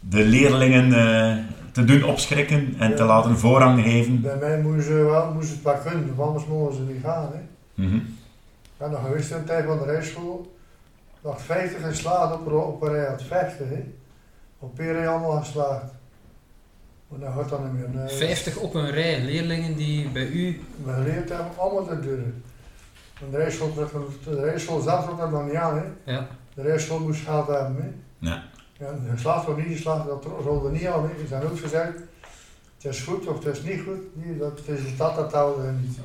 de 0.00 0.24
leerlingen 0.24 0.92
eh, 0.92 1.36
te 1.72 1.84
doen 1.84 2.02
opschrikken 2.04 2.74
en 2.78 2.96
te 2.96 3.04
laten 3.04 3.38
voorrang 3.38 3.82
geven. 3.82 4.20
Bij 4.20 4.36
mij 4.36 4.60
moesten 4.60 4.82
ze 4.84 4.92
wel, 5.04 5.32
moesten 5.32 5.54
het 5.54 5.62
wel 5.64 5.74
kunnen, 5.92 6.14
want 6.14 6.28
anders 6.28 6.46
mogen 6.46 6.74
ze 6.74 6.80
niet 6.82 7.02
gaan. 7.02 7.30
Hè. 7.32 7.38
Ik 7.84 8.80
ben 8.80 8.90
nog 8.90 9.00
geweest 9.06 9.30
in 9.30 9.36
de 9.38 9.44
tijd 9.44 9.64
van 9.66 9.78
de 9.78 9.84
rijschool. 9.84 10.52
nog 11.22 11.42
50 11.42 11.80
geslaagd 11.86 12.34
op, 12.34 12.46
een- 12.46 12.52
op 12.54 12.82
een 12.82 12.92
rij, 12.92 13.06
had 13.06 13.22
50 13.22 13.68
hè. 13.68 13.84
Op 14.58 14.78
een 14.78 14.92
rij 14.92 15.08
allemaal 15.08 15.38
geslaagd. 15.40 15.84
Maar 17.08 17.18
dat 17.18 17.32
gaat 17.38 17.48
dan 17.48 17.62
niet 17.64 17.72
meer. 17.94 18.00
Nee, 18.04 18.08
50 18.16 18.56
op 18.56 18.74
een 18.74 18.90
rij 18.90 19.20
leerlingen 19.20 19.76
die 19.76 20.08
bij 20.08 20.26
u. 20.26 20.60
Leert 21.04 21.28
hem 21.28 21.40
allemaal 21.56 21.86
te 21.86 22.00
duren. 22.00 22.42
De 23.30 23.36
rijschool, 23.36 23.72
de 24.24 24.40
rijschool 24.40 24.80
zelf 24.80 25.20
er 25.20 25.30
nog 25.30 25.44
niet 25.46 25.54
aan 25.54 25.76
hè. 25.76 26.12
Ja. 26.12 26.26
De 26.54 26.62
rijschool 26.62 26.98
moest 27.00 27.24
geld 27.24 27.46
hebben 27.46 27.76
hè. 27.82 27.88
Ja. 28.28 28.42
En 28.78 29.06
geslaagd 29.14 29.48
of 29.48 29.56
niet 29.56 29.66
geslaagd, 29.66 30.06
dat 30.06 30.24
rolde 30.44 30.70
niet 30.70 30.86
aan. 30.86 31.02
hè. 31.02 31.08
Ze 31.20 31.26
zijn 31.26 31.42
ook 31.42 31.58
gezegd, 31.58 31.92
het 32.76 32.92
is 32.92 33.00
goed 33.00 33.26
of 33.26 33.44
het 33.44 33.56
is 33.56 33.62
niet 33.62 33.80
goed. 33.84 34.24
Nee, 34.24 34.38
dat 34.38 34.58
het 34.58 34.66
resultaat 34.78 35.14
dat 35.16 35.32
houden 35.32 35.66
we 35.66 35.72
niet. 35.80 35.98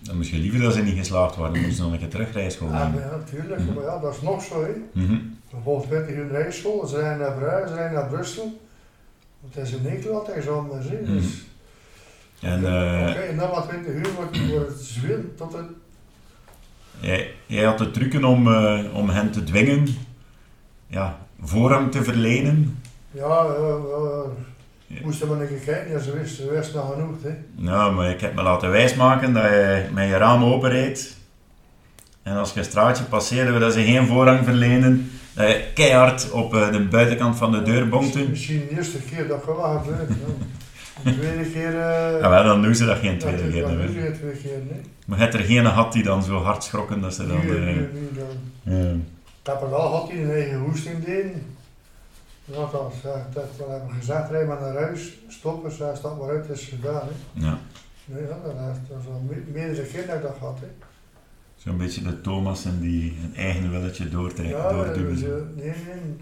Dan 0.00 0.16
moest 0.16 0.30
je 0.30 0.36
liever 0.38 0.60
dat 0.60 0.72
ze 0.74 0.82
niet 0.82 0.98
geslaagd 0.98 1.36
waren, 1.36 1.52
dan 1.52 1.62
moesten 1.62 1.76
ze 1.76 1.82
nog 1.82 1.92
een 1.92 1.98
keer 1.98 2.08
terug 2.08 2.32
rijschool 2.32 2.68
Ja, 2.68 2.86
nemen. 2.88 3.00
ja, 3.02 3.16
natuurlijk, 3.16 3.60
Mhm. 3.60 3.74
maar 3.74 3.84
ja, 3.84 3.98
dat 3.98 4.14
is 4.14 4.20
nog 4.20 4.42
zo 4.42 4.62
hè. 4.64 4.70
Mhm. 4.92 5.16
Bijvoorbeeld 5.50 5.86
20 5.88 6.14
uur 6.14 6.28
rijschool, 6.28 6.86
ze 6.86 6.96
rijden 6.98 7.18
naar 7.18 7.32
Bruis, 7.32 7.68
ze 7.68 7.74
rijden 7.74 7.92
naar 7.98 8.08
Brussel. 8.08 8.60
Het 9.50 9.64
is 9.66 9.72
in 9.72 9.82
Nederland 9.82 10.26
hè. 10.26 10.34
Dus, 11.04 11.44
En 12.40 12.58
Oké, 12.58 12.66
eh, 12.66 13.28
en 13.30 13.36
dan 13.36 13.50
wat 13.50 13.68
20 13.68 13.92
uur 13.92 14.14
wordt 14.14 14.36
het 14.68 14.80
zwin 14.80 15.32
tot 15.36 15.52
het... 15.52 15.66
jij, 17.00 17.30
jij 17.46 17.64
had 17.64 17.78
de 17.78 17.90
trucken 17.90 18.24
om, 18.24 18.52
eh, 18.52 18.78
om 18.92 19.08
hen 19.08 19.30
te 19.30 19.44
dwingen, 19.44 19.86
ja, 20.86 21.18
voorrang 21.40 21.90
te 21.92 22.04
verlenen. 22.04 22.78
Ja, 23.10 23.46
uh, 23.46 23.64
uh, 23.68 24.30
Ja. 24.86 25.00
moesten 25.02 25.28
we 25.28 25.42
een 25.42 25.48
keer 25.48 25.74
kijken, 25.74 25.92
ja, 25.92 25.98
ze 25.98 26.12
wist, 26.12 26.36
ze 26.36 26.50
wist 26.50 26.74
nog 26.74 26.92
genoeg, 26.92 27.22
hè. 27.22 27.30
Nou, 27.54 27.94
maar 27.94 28.10
ik 28.10 28.20
heb 28.20 28.34
me 28.34 28.42
laten 28.42 28.70
wijsmaken 28.70 29.32
dat 29.32 29.42
je 29.42 29.84
met 29.92 30.08
je 30.08 30.16
raam 30.16 30.44
openrijdt. 30.44 31.16
En 32.22 32.36
als 32.36 32.52
je 32.52 32.58
een 32.58 32.64
straatje 32.64 33.04
passeerde 33.04 33.58
dat 33.58 33.72
ze 33.72 33.82
geen 33.82 34.06
voorrang 34.06 34.44
verlenen, 34.44 35.10
dat 35.34 35.48
je 35.48 35.64
keihard 35.74 36.30
op 36.30 36.54
eh, 36.54 36.72
de 36.72 36.80
buitenkant 36.84 37.36
van 37.36 37.52
de 37.52 37.62
deur 37.62 37.88
bonkte. 37.88 38.28
Misschien 38.28 38.66
de 38.68 38.76
eerste 38.76 38.98
keer 38.98 39.28
dat 39.28 39.42
gewoon 39.44 39.82
gebeurt, 39.84 40.10
ja. 41.04 41.10
De 41.10 41.18
tweede 41.18 41.50
keer... 41.50 41.68
eh 41.80 42.20
Ja, 42.20 42.28
wel, 42.30 42.44
dan 42.44 42.62
doen 42.62 42.74
ze 42.74 42.84
dat 42.86 42.98
geen 42.98 43.18
dat 43.18 43.20
tweede 43.20 43.50
keer. 43.50 43.62
dan 43.62 43.78
geen 43.78 44.14
tweede 44.14 44.38
keer, 44.38 44.58
nee. 44.70 44.80
Maar 45.06 45.18
je 45.18 45.22
hebt 45.24 45.34
er 45.34 45.40
geen 45.40 45.64
gehad 45.64 45.92
die 45.92 46.02
dan 46.02 46.22
zo 46.22 46.42
hard 46.42 46.64
schrokken 46.64 47.00
dat 47.00 47.14
ze 47.14 47.26
dan... 47.26 47.40
Nu, 47.40 47.56
eh, 47.56 47.76
ja. 48.62 48.90
Ik 49.42 49.52
heb 49.52 49.62
er 49.62 49.70
wel 49.70 49.80
gehad 49.90 50.08
die 50.10 50.20
een 50.22 50.30
eigen 50.30 50.58
hoesting. 50.58 51.04
Ja, 52.44 52.54
dat, 52.72 52.72
dat, 53.02 53.32
dat, 53.34 53.44
we 53.56 53.64
hebben 53.68 53.94
gezegd, 53.98 54.30
rij 54.30 54.46
maar 54.46 54.60
naar 54.60 54.74
huis, 54.82 55.12
stoppen, 55.28 55.72
zij 55.72 55.96
stap 55.96 56.18
maar 56.20 56.28
uit, 56.28 56.46
het 56.48 56.58
is 56.58 56.64
gedaan. 56.64 57.02
Hè. 57.34 57.46
ja. 57.46 57.58
Nee, 58.04 58.22
ja, 58.22 58.28
dat, 58.28 58.54
dat 58.88 58.98
is 59.00 59.06
al 59.06 59.22
me- 59.28 59.42
meerdere 59.52 59.86
keer 59.86 60.06
dat 60.06 60.16
ik 60.16 60.22
dat 60.22 60.36
gehad. 60.38 60.58
Hè. 60.60 60.66
Zo'n 61.56 61.76
beetje 61.76 62.02
de 62.02 62.20
Thomassen 62.20 62.80
die 62.80 63.16
een 63.24 63.36
eigen 63.36 63.70
willetje 63.70 64.08
doortrekken, 64.08 64.56
Ja, 64.58 64.72
doorduwen. 64.72 65.18
ze, 65.18 65.44
nee, 65.54 65.64
nee, 65.66 65.74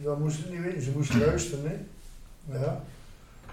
dat 0.04 0.18
moesten 0.18 0.44
ze 0.44 0.50
niet 0.50 0.62
weten, 0.62 0.82
ze 0.82 0.90
moesten 0.96 1.20
luisteren. 1.26 1.64
Hè. 1.64 1.76
Maar 2.44 2.60
ja, 2.60 2.82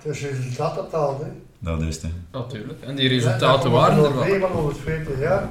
het 0.03 0.15
is 0.15 0.21
resultaat 0.21 0.75
dat 0.75 0.89
telt. 0.89 1.21
Hè. 1.21 1.27
Dat 1.59 1.81
is 1.81 2.01
het. 2.01 2.11
Natuurlijk. 2.31 2.81
En 2.81 2.95
die 2.95 3.07
resultaten 3.09 3.71
waren 3.71 4.03
er 4.05 4.15
wel. 4.15 4.23
Nee, 4.23 4.39
maar 4.39 4.53
over 4.53 4.73
20 4.83 5.19
jaar, 5.19 5.47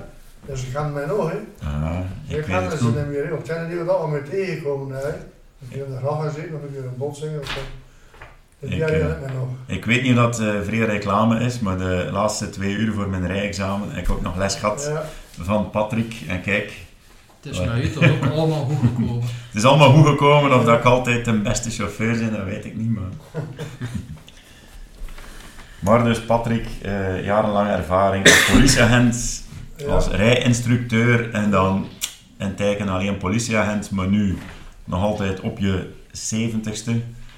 dus 0.47 0.61
ze 0.61 0.66
gaan 0.66 0.92
mij 0.92 1.07
nog. 1.07 1.30
Hè. 1.33 1.66
Ah, 1.66 1.99
Ik 2.28 2.37
ik 2.37 2.45
weet 2.47 2.54
ga 2.54 2.62
het 2.62 2.73
er 2.73 2.78
ze 2.78 2.85
goed. 2.85 2.97
niet 2.97 3.07
meer. 3.07 3.26
hè. 3.26 3.33
Op 3.33 3.38
het 3.38 3.49
einde 3.50 3.69
die 3.69 3.78
we 3.78 3.85
dat 3.85 3.97
al 3.97 4.07
mee 4.09 4.23
tegenkomen. 4.23 4.97
Hè. 4.97 5.09
In 5.69 5.85
de 5.90 5.97
gracht 5.99 6.23
gaan 6.23 6.30
zitten, 6.33 6.54
of 6.57 6.62
een 6.62 6.73
keer 6.73 6.85
een 6.85 6.97
botsing. 6.97 7.38
Of 7.40 7.47
zo. 7.47 7.59
Ik, 8.66 8.78
nog. 9.35 9.49
Ik 9.66 9.85
weet 9.85 10.02
niet 10.02 10.11
of 10.16 10.23
dat 10.23 10.40
eh 10.40 10.61
vrij 10.62 10.78
reclame 10.78 11.40
is, 11.40 11.61
maar 11.61 11.78
de 11.78 12.09
laatste 12.12 12.50
twee 12.50 12.75
uur 12.75 12.92
voor 12.92 13.09
mijn 13.09 13.26
rijexamen 13.26 13.90
heb 13.90 14.04
ik 14.04 14.11
ook 14.11 14.23
nog 14.23 14.37
les 14.37 14.54
gehad 14.54 14.90
Ja. 14.92 15.04
van 15.45 15.71
Patrick. 15.71 16.14
En 16.28 16.40
kijk, 16.42 16.73
Het 17.40 17.52
is 17.52 17.59
naar 17.61 17.80
u 17.83 17.90
toch 17.90 18.11
ook 18.11 18.30
allemaal 18.33 18.64
goed 18.64 18.78
gekomen. 18.80 19.23
het 19.23 19.54
is 19.54 19.64
allemaal 19.64 19.92
goed 19.92 20.07
gekomen. 20.07 20.54
Of 20.59 20.64
dat 20.64 20.78
ik 20.78 20.85
altijd 20.85 21.25
de 21.25 21.33
beste 21.40 21.71
chauffeur 21.71 22.19
ben, 22.19 22.33
dat 22.33 22.45
weet 22.45 22.64
ik 22.64 22.76
niet. 22.76 22.90
Maar, 22.95 23.42
maar 25.81 26.05
dus 26.05 26.21
Patrick, 26.21 26.67
eh, 26.83 27.25
jarenlang 27.25 27.69
ervaring 27.71 28.25
als 28.25 28.51
politieagent, 28.53 29.43
Ja. 29.77 29.87
als 29.87 30.09
rijinstructeur 30.09 31.31
en 31.33 31.51
dan 31.51 31.87
een 32.38 32.55
teken 32.55 32.88
alleen 32.88 33.16
politieagent, 33.19 33.90
maar 33.90 34.09
nu 34.09 34.37
nog 34.85 35.03
altijd 35.03 35.40
op 35.40 35.59
je 35.59 35.90
70ste, 36.12 36.93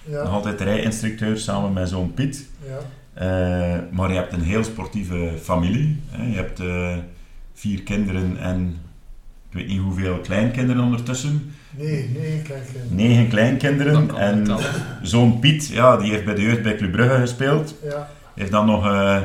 nog 0.05 0.29
altijd 0.33 0.61
rijinstructeur 0.61 1.39
samen 1.39 1.73
met 1.73 1.89
zo'n 1.89 2.15
Piet. 2.15 2.47
Ja. 2.67 2.79
Eh, 3.15 3.79
maar 3.91 4.09
je 4.11 4.17
hebt 4.17 4.33
een 4.33 4.43
heel 4.43 4.65
sportieve 4.65 5.33
familie. 5.43 6.01
Hè. 6.11 6.27
Je 6.27 6.35
hebt 6.37 6.61
eh, 6.61 6.97
vier 7.55 7.83
kinderen 7.83 8.37
en 8.41 8.77
ik 9.51 9.57
weet 9.59 9.67
niet 9.67 9.81
hoeveel 9.81 10.19
kleinkinderen 10.19 10.83
ondertussen. 10.85 11.55
Nee, 11.77 12.09
Negen 12.91 13.29
kleinkinderen. 13.29 13.93
Dat 13.93 14.07
kan 14.07 14.19
En 14.19 14.47
zo'n 15.03 15.39
Piet, 15.39 15.67
ja, 15.69 15.97
die 15.97 16.11
heeft 16.11 16.25
bij 16.25 16.35
de 16.35 16.43
jeugd 16.43 16.63
bij 16.63 16.77
Club 16.77 16.93
Brugge 16.93 17.19
gespeeld. 17.19 17.75
Ja. 17.85 18.09
Heeft 18.35 18.51
dan 18.51 18.67
nog, 18.67 18.87
eh, 18.87 19.17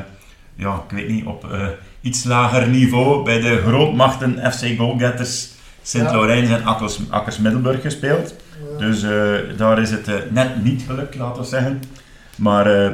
ja, 0.54 0.74
ik 0.88 0.96
weet 0.96 1.08
niet, 1.08 1.24
op 1.26 1.52
eh, 1.52 1.66
iets 2.00 2.24
lager 2.24 2.68
niveau 2.68 3.24
bij 3.24 3.40
de 3.40 3.62
grootmachten 3.66 4.52
FC 4.52 4.76
Goalgetters 4.76 5.50
Sint-Laurijns 5.82 6.50
en 6.50 6.64
Akkers, 6.64 7.00
Akkers 7.10 7.38
Middelburg 7.38 7.82
gespeeld. 7.82 8.34
ja. 8.72 8.78
Dus 8.86 9.02
eh, 9.02 9.56
daar 9.56 9.78
is 9.78 9.90
het 9.90 10.30
net 10.32 10.64
niet 10.64 10.82
gelukt, 10.86 11.14
laten 11.14 11.42
we 11.42 11.48
zeggen. 11.48 11.82
Maar 12.36 12.66
eh, 12.84 12.92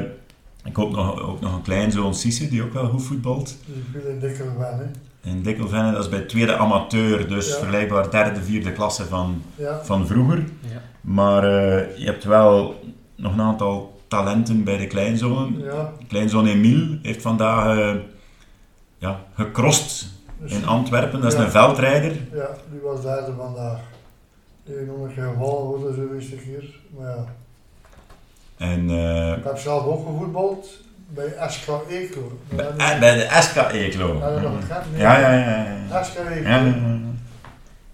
ik 0.64 0.76
heb 0.76 0.90
nog, 0.90 1.20
ook 1.22 1.40
nog 1.40 1.54
een 1.54 1.62
kleinzoon 1.62 2.14
Sisse, 2.14 2.48
die 2.48 2.62
ook 2.62 2.72
wel 2.72 2.88
goed 2.88 3.02
voetbalt. 3.04 3.56
Dus 3.92 4.04
een 4.04 4.18
dikke 4.18 4.42
wel, 4.58 4.78
hè. 4.78 4.84
In 5.30 5.42
Dikkelvenne, 5.42 5.92
dat 5.92 6.02
is 6.04 6.08
bij 6.10 6.20
tweede 6.20 6.56
amateur, 6.56 7.28
dus 7.28 7.48
Ja. 7.48 7.54
vergelijkbaar 7.54 8.10
derde, 8.10 8.42
vierde 8.42 8.72
klasse 8.72 9.04
van, 9.04 9.42
Ja. 9.54 9.80
van 9.84 10.06
vroeger. 10.06 10.38
Ja. 10.60 10.80
Maar 11.00 11.44
eh, 11.44 11.98
je 11.98 12.04
hebt 12.04 12.24
wel 12.24 12.80
nog 13.16 13.32
een 13.32 13.40
aantal 13.40 13.93
talenten 14.14 14.64
bij 14.64 14.76
de 14.76 14.86
kleinzonen. 14.86 15.58
Ja. 15.64 15.92
Kleinzoon 16.08 16.46
Emiel 16.46 16.98
heeft 17.02 17.22
vandaag 17.22 17.78
eh, 17.78 17.94
ja, 18.98 19.20
gecrossed 19.34 20.06
Dus, 20.40 20.52
in 20.52 20.66
Antwerpen, 20.66 21.20
dat 21.20 21.32
is 21.32 21.38
Ja. 21.38 21.44
een 21.44 21.50
veldrijder. 21.50 22.12
ja, 22.32 22.48
die 22.70 22.80
was 22.80 23.02
derde 23.02 23.32
vandaag. 23.36 23.78
Die 24.64 24.74
heeft 24.76 24.86
nog 24.86 25.14
gevallen 25.14 25.64
worden, 25.64 25.94
zo 25.94 26.08
wist 26.08 26.32
ik 26.32 26.40
hier. 26.40 26.74
Maar 26.98 27.08
ja. 27.16 27.24
En 28.56 28.90
eh, 28.90 29.36
Ik 29.36 29.44
heb 29.44 29.58
zelf 29.58 29.84
ook 29.84 30.06
gevoetbald 30.06 30.68
bij 31.08 31.34
SK 31.48 31.68
Eeklo. 31.88 32.38
bij, 32.48 32.66
eh, 32.66 32.98
bij 32.98 33.14
de 33.14 33.28
SK 33.42 33.56
Eeklo. 33.72 34.18
Ja, 34.96 35.18
ja, 35.20 35.32
ja. 35.32 35.66
ja. 35.90 36.02
SK 36.02 36.16
Eeklo. 36.18 36.48
ja. 36.50 36.62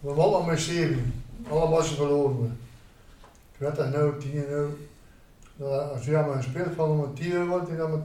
We 0.00 0.12
wonnen 0.12 0.46
met 0.46 0.60
zeven. 0.60 1.22
Allemaal 1.50 1.82
ze 1.82 1.94
verloren. 1.94 2.58
Ik 3.52 3.58
werd 3.66 3.78
er 3.78 3.90
nou 3.90 4.12
10 4.20 4.44
euro. 4.48 4.68
Nou, 4.68 4.76
Als 5.68 6.04
je 6.04 6.16
allemaal 6.16 6.36
gespeeld 6.36 6.74
van 6.74 6.90
om 6.90 7.14
10 7.14 7.32
euro 7.32 7.46
wordt, 7.46 7.76
dan 7.76 7.90
met 7.90 8.00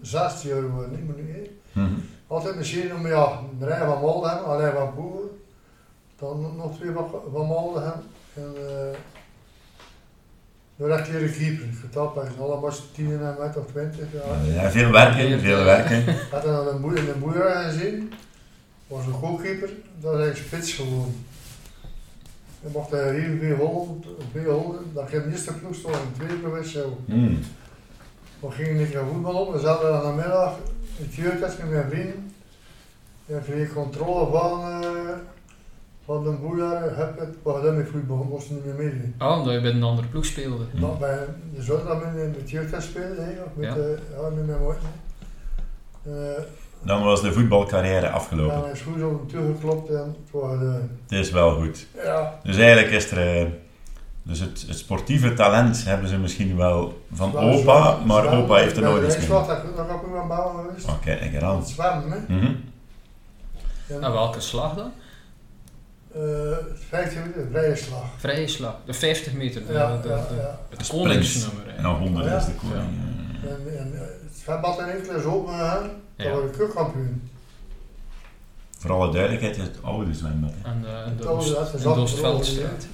16 0.00 0.50
euro 0.50 0.68
worden. 0.68 0.90
Niet 0.90 1.16
meer 1.16 1.24
nu. 1.24 1.58
Mhm. 1.72 2.00
Altijd 2.26 2.56
een 2.56 2.64
serie 2.64 2.94
om 2.94 3.06
ja, 3.06 3.40
een 3.60 3.68
rij 3.68 3.86
van 3.86 4.00
Moldem, 4.00 4.38
alleen 4.38 4.72
van 4.72 4.94
Boer. 4.94 5.30
Dan 6.18 6.56
nog 6.56 6.76
twee 6.76 6.92
van, 6.92 7.10
van. 7.32 7.82
En 8.34 8.54
uh, 8.58 8.96
dan 10.76 10.90
heb 10.90 11.06
je 11.06 11.12
de 11.12 11.30
keeper. 11.30 11.66
Getapt 11.80 12.14
bij 12.14 12.28
allemaal 12.38 12.72
10 12.94 13.12
en 13.12 13.36
met 13.38 13.56
of 13.56 13.66
20. 13.66 14.06
Ja. 14.12 14.62
Ja, 14.62 14.70
veel 14.70 14.90
werken, 14.90 15.40
veel 15.40 15.64
werken. 15.64 16.08
Ik 16.08 16.28
had 16.30 16.42
dan 16.42 16.68
een 16.68 16.80
boer 16.80 16.96
in 16.96 17.04
de 17.04 17.14
boerderij 17.18 17.64
gezien. 17.64 18.12
was 18.86 19.06
een 19.06 19.12
goalkeeper, 19.12 19.70
dat 20.00 20.14
is 20.14 20.20
eigenlijk 20.20 20.46
spits 20.46 20.72
geworden. 20.72 21.26
Je 22.62 22.68
mocht 22.72 22.90
hij 22.90 23.18
hier 23.20 23.38
weer 23.38 23.56
holden, 23.56 24.02
weer 24.32 24.50
holden. 24.50 24.80
Dat 24.94 25.08
geen 25.08 25.30
eerste 25.30 25.52
ploeg 25.54 25.74
stond 25.74 25.94
in 25.96 26.00
de 26.12 26.18
tweede 26.18 26.34
provincie. 26.42 26.80
zo. 26.80 26.98
Mm. 27.04 27.38
We 28.40 28.50
gingen 28.50 28.80
een 28.80 28.90
keer 28.90 29.04
voetbal 29.12 29.46
op, 29.46 29.52
we 29.52 29.58
zaten 29.60 29.94
aan 29.94 30.16
de 30.16 30.22
middag 30.22 30.56
in 30.96 31.04
het 31.04 31.14
jeugdhuis 31.14 31.56
met 31.56 31.70
mijn 31.70 31.90
vrienden. 31.90 32.32
En 33.26 33.42
kreeg 33.42 33.72
controle 33.72 34.30
van, 34.30 34.60
eh, 34.82 35.16
van 36.04 36.24
de 36.24 36.30
boerderij, 36.30 36.88
heb 36.88 37.18
het, 37.18 37.34
we 37.42 37.50
hadden 37.50 37.76
met 37.76 37.88
voetbal, 37.88 38.26
moesten 38.30 38.54
niet 38.54 38.64
meer 38.64 38.74
meedoen. 38.74 39.14
Ah, 39.18 39.38
omdat 39.38 39.54
je 39.54 39.60
bij 39.60 39.70
een 39.70 39.82
andere 39.82 40.06
ploeg 40.08 40.24
speelde. 40.24 40.64
Mm. 40.74 40.80
Dat 40.80 40.98
bij 40.98 41.18
de 41.54 41.62
zorg 41.62 41.86
dat 41.86 42.04
men 42.04 42.16
in 42.24 42.34
het 42.38 42.50
jeugdhuis 42.50 42.84
speelde, 42.84 43.20
hè, 43.20 43.32
met, 43.54 43.66
Ja. 43.68 43.74
de, 43.74 43.98
ja, 44.16 44.28
met 44.28 44.46
mijn 44.46 44.58
moeder. 44.60 44.80
Uh, 46.06 46.14
Dan 46.82 47.02
was 47.02 47.20
de 47.22 47.32
voetbalcarrière 47.32 48.06
ja, 48.06 48.12
afgelopen. 48.12 48.60
mijn 48.60 48.76
schoen 48.76 48.98
zo 48.98 49.26
toegeklopt 49.28 49.90
en 49.90 49.96
het 49.96 50.30
was, 50.30 50.60
eh, 50.60 50.72
Het 51.02 51.12
is 51.18 51.30
wel 51.30 51.54
goed. 51.60 51.86
ja, 52.04 52.38
Dus 52.42 52.56
eigenlijk 52.56 52.90
is 52.90 53.10
er... 53.10 53.36
eh, 53.40 53.46
dus 54.22 54.38
het, 54.40 54.64
het 54.68 54.78
sportieve 54.78 55.34
talent 55.34 55.84
hebben 55.84 56.08
ze 56.08 56.18
misschien 56.18 56.56
wel 56.56 57.02
van 57.12 57.36
opa, 57.36 57.96
maar 58.04 58.38
opa 58.38 58.54
heeft 58.56 58.76
er 58.76 58.82
nooit 58.82 59.06
iets 59.06 59.16
mee. 59.16 59.28
Daar 59.28 59.48
heb 59.48 60.02
ik 60.06 60.16
aan 60.20 60.28
bouwen 60.28 60.64
geweest. 60.64 60.86
Oh, 60.88 61.00
kijk, 61.04 61.20
ik 61.20 61.34
er. 61.34 61.46
Het 61.56 61.68
zwemmen, 61.68 62.10
hè. 62.10 62.34
Mhm. 62.34 62.54
En, 63.88 64.02
En 64.02 64.12
welke 64.12 64.40
slag 64.40 64.74
dan? 64.74 64.92
eh, 66.14 66.20
15 66.88 67.20
minuten, 67.20 67.48
vrije 67.52 67.76
slag. 67.76 68.04
Vrije 68.16 68.46
slag. 68.48 68.74
De 68.84 68.92
50 68.94 69.32
meter. 69.32 69.66
de- 69.66 69.72
Ja, 69.72 69.96
de- 70.02 70.08
ja, 70.08 70.14
de- 70.28 70.34
ja. 70.34 70.58
Het 70.76 70.86
koningsnummer. 70.88 71.68
En 71.76 71.82
dan 71.82 71.94
100 71.94 72.26
Ja. 72.26 72.36
is 72.36 72.44
de 72.44 72.52
koning. 72.54 72.78
Ja. 73.42 73.48
ja. 73.48 73.54
En, 73.54 73.78
en 73.78 73.92
het 74.24 74.36
zwembad 74.42 74.78
in 74.78 74.84
Enkele 74.84 75.18
is 75.18 75.24
open 75.24 75.52
gegaan, 75.54 75.90
Ja. 76.22 76.30
dat 76.30 76.40
was 76.42 76.50
de 76.50 76.56
keukenkampioen. 76.56 77.22
Voor 78.78 78.92
alle 78.92 79.12
duidelijkheid, 79.12 79.56
het 79.56 79.78
oude 79.82 80.14
zwembad. 80.14 80.50
hè. 80.62 80.70
En 80.70 80.84
eh, 80.86 81.10
in 81.10 81.16
de 81.16 81.28
Oost- 81.28 81.74
is 81.74 81.82
de 81.82 81.88
Oostveldstraat. 81.88 82.86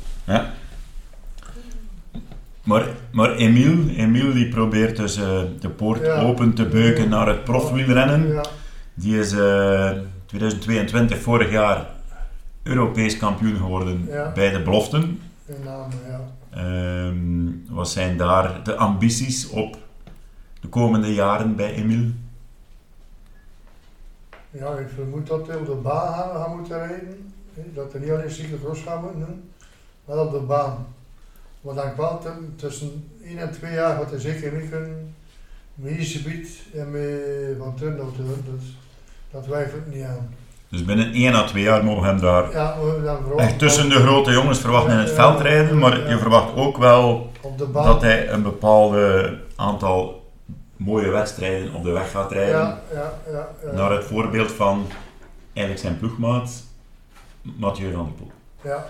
Maar, 2.63 2.87
maar 3.13 3.35
Emiel, 3.35 3.89
Emiel 3.89 4.33
die 4.33 4.49
probeert 4.49 4.97
dus 4.97 5.17
eh, 5.17 5.41
de 5.61 5.69
poort 5.69 6.05
Ja. 6.05 6.21
open 6.21 6.55
te 6.55 6.65
beuken 6.67 7.09
naar 7.09 7.27
het 7.29 7.45
profwielrennen. 7.45 8.29
Ja, 8.33 8.45
Die 8.95 9.19
is 9.19 9.33
eh 9.33 9.91
2022, 10.27 11.19
vorig 11.21 11.51
jaar, 11.51 11.87
Europees 12.63 13.17
kampioen 13.17 13.57
geworden 13.57 14.07
Ja. 14.11 14.33
bij 14.35 14.51
de 14.51 14.63
beloften. 14.63 15.21
in 15.47 15.55
naam, 15.65 15.91
ja. 16.09 16.21
Ehm, 16.51 17.75
wat 17.75 17.89
zijn 17.89 18.17
daar 18.17 18.61
de 18.65 18.77
ambities 18.77 19.49
op 19.49 19.77
de 20.61 20.69
komende 20.69 21.15
jaren 21.15 21.57
bij 21.57 21.73
Emiel? 21.75 22.11
Ja, 24.59 24.75
ik 24.79 24.89
vermoed 24.95 25.27
dat 25.27 25.47
hij 25.47 25.57
op 25.57 25.67
de 25.67 25.73
baan 25.75 26.15
gaan, 26.15 26.43
gaan 26.43 26.57
moeten 26.57 26.79
rijden. 26.79 27.33
Dat 27.75 27.93
hij 27.93 28.01
niet 28.01 28.11
alleen 28.11 28.31
cyclocross 28.31 28.83
gaan 28.83 29.01
moeten 29.03 29.21
doen, 29.21 29.51
maar 30.05 30.19
op 30.19 30.33
de 30.33 30.39
baan. 30.39 30.87
Maar 31.61 31.75
dan 31.75 31.95
t- 32.21 32.59
tussen 32.61 33.09
1 33.25 33.39
en 33.39 33.51
2 33.53 33.73
jaar 33.73 33.97
gaat 33.97 34.11
hij 34.11 34.21
zeker 34.21 34.53
niet 34.53 34.71
kunnen 34.71 35.15
met 35.75 35.93
en 36.75 36.91
met 36.91 37.57
Van 37.59 37.75
Turnhout 37.75 38.15
te 38.15 38.23
doen. 38.23 38.45
Dus 38.59 38.77
dat 39.31 39.43
twijfel 39.43 39.79
ik 39.79 39.95
niet 39.95 40.05
aan. 40.05 40.35
Dus 40.69 40.85
binnen 40.85 41.13
1 41.13 41.35
à 41.35 41.45
2 41.47 41.63
jaar 41.63 41.85
mogen 41.85 42.03
we 42.03 42.09
hem 42.09 42.21
daar 42.21 42.53
Ja, 42.53 42.77
we 42.81 43.03
dan 43.03 43.17
vooral 43.23 43.39
echt 43.39 43.59
tussen 43.59 43.89
de 43.89 43.95
grote 43.95 44.31
jongens 44.31 44.59
verwachten 44.61 44.93
in 44.93 44.99
het 44.99 45.11
veld 45.11 45.41
rijden. 45.41 45.79
Maar 45.79 46.09
je 46.09 46.19
verwacht 46.19 46.55
ook 46.57 46.77
wel 46.77 47.31
dat 47.73 48.01
hij 48.01 48.31
een 48.31 48.43
bepaalde 48.43 49.35
aantal 49.57 50.26
mooie 50.77 51.09
wedstrijden 51.09 51.75
op 51.75 51.83
de 51.83 51.91
weg 51.91 52.11
gaat 52.11 52.33
rijden. 52.33 52.79
ja, 52.93 53.13
ja. 53.31 53.49
Naar 53.73 53.91
het 53.91 54.05
voorbeeld 54.05 54.53
van 54.53 54.87
eigenlijk 55.53 55.87
zijn 55.87 55.99
ploegmaat 55.99 56.63
Mathieu 57.43 57.93
van 57.93 58.05
der 58.05 58.13
Poel. 58.15 58.31
Ja, 58.63 58.87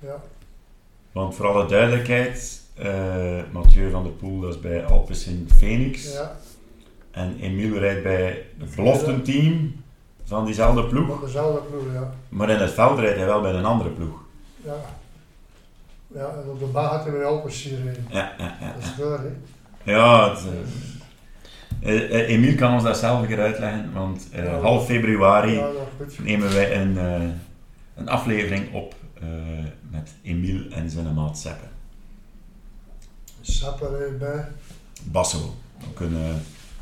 ja, 0.00 0.22
Want 1.12 1.34
voor 1.34 1.46
alle 1.46 1.66
duidelijkheid, 1.66 2.60
eh, 2.74 3.40
Mathieu 3.52 3.90
van 3.90 4.02
der 4.02 4.12
Poel 4.12 4.40
dat 4.40 4.54
is 4.54 4.60
bij 4.60 4.84
Alpecin 4.84 5.48
Phoenix. 5.56 6.12
ja. 6.12 6.36
En 7.10 7.36
Emiel 7.40 7.78
rijdt 7.78 8.02
bij 8.02 8.44
het 8.58 8.74
beloftenteam 8.74 9.82
van 10.24 10.44
diezelfde 10.44 10.84
ploeg. 10.84 11.08
Van 11.08 11.20
dezelfde 11.20 11.60
ploeg, 11.60 11.82
ja. 11.94 12.10
Maar 12.28 12.50
in 12.50 12.58
het 12.58 12.70
veld 12.72 12.98
rijdt 12.98 13.16
hij 13.16 13.26
wel 13.26 13.40
bij 13.40 13.52
een 13.52 13.64
andere 13.64 13.90
ploeg. 13.90 14.18
Ja, 14.64 14.74
ja 16.06 16.20
en 16.42 16.50
op 16.50 16.58
de 16.58 16.64
baan 16.64 16.90
gaat 16.90 17.02
hij 17.04 17.12
weer 17.12 17.24
Alpes 17.24 17.62
hier 17.62 17.82
rijden. 17.84 18.06
Ja, 18.10 18.32
ja, 18.38 18.56
ja. 18.60 18.72
Dat 18.72 18.82
is 18.82 18.96
waar, 18.96 19.18
hè. 19.18 19.92
Ja, 19.92 20.30
het, 20.30 20.38
eh, 20.38 20.97
eh, 21.80 22.20
eh, 22.20 22.28
Emiel 22.28 22.54
kan 22.54 22.74
ons 22.74 22.82
dat 22.82 22.96
zelf 22.96 23.30
uitleggen, 23.30 23.92
want 23.92 24.28
eh, 24.32 24.44
Ja. 24.44 24.58
half 24.60 24.86
februari 24.86 25.52
Ja, 25.54 25.68
nemen 26.22 26.52
wij 26.52 26.80
een, 26.80 26.98
eh, 26.98 27.22
een 27.96 28.08
aflevering 28.08 28.72
op 28.74 28.94
eh, 29.20 29.26
met 29.90 30.10
Emiel 30.22 30.70
en 30.70 30.90
zijn 30.90 31.14
maat 31.14 31.38
Seppe. 31.38 31.64
Sapper 33.40 33.98
rijdt 33.98 34.18
bij. 34.18 34.44
Basso, 35.02 35.54
ook 35.90 36.00
een 36.00 36.16
eh, 36.16 36.34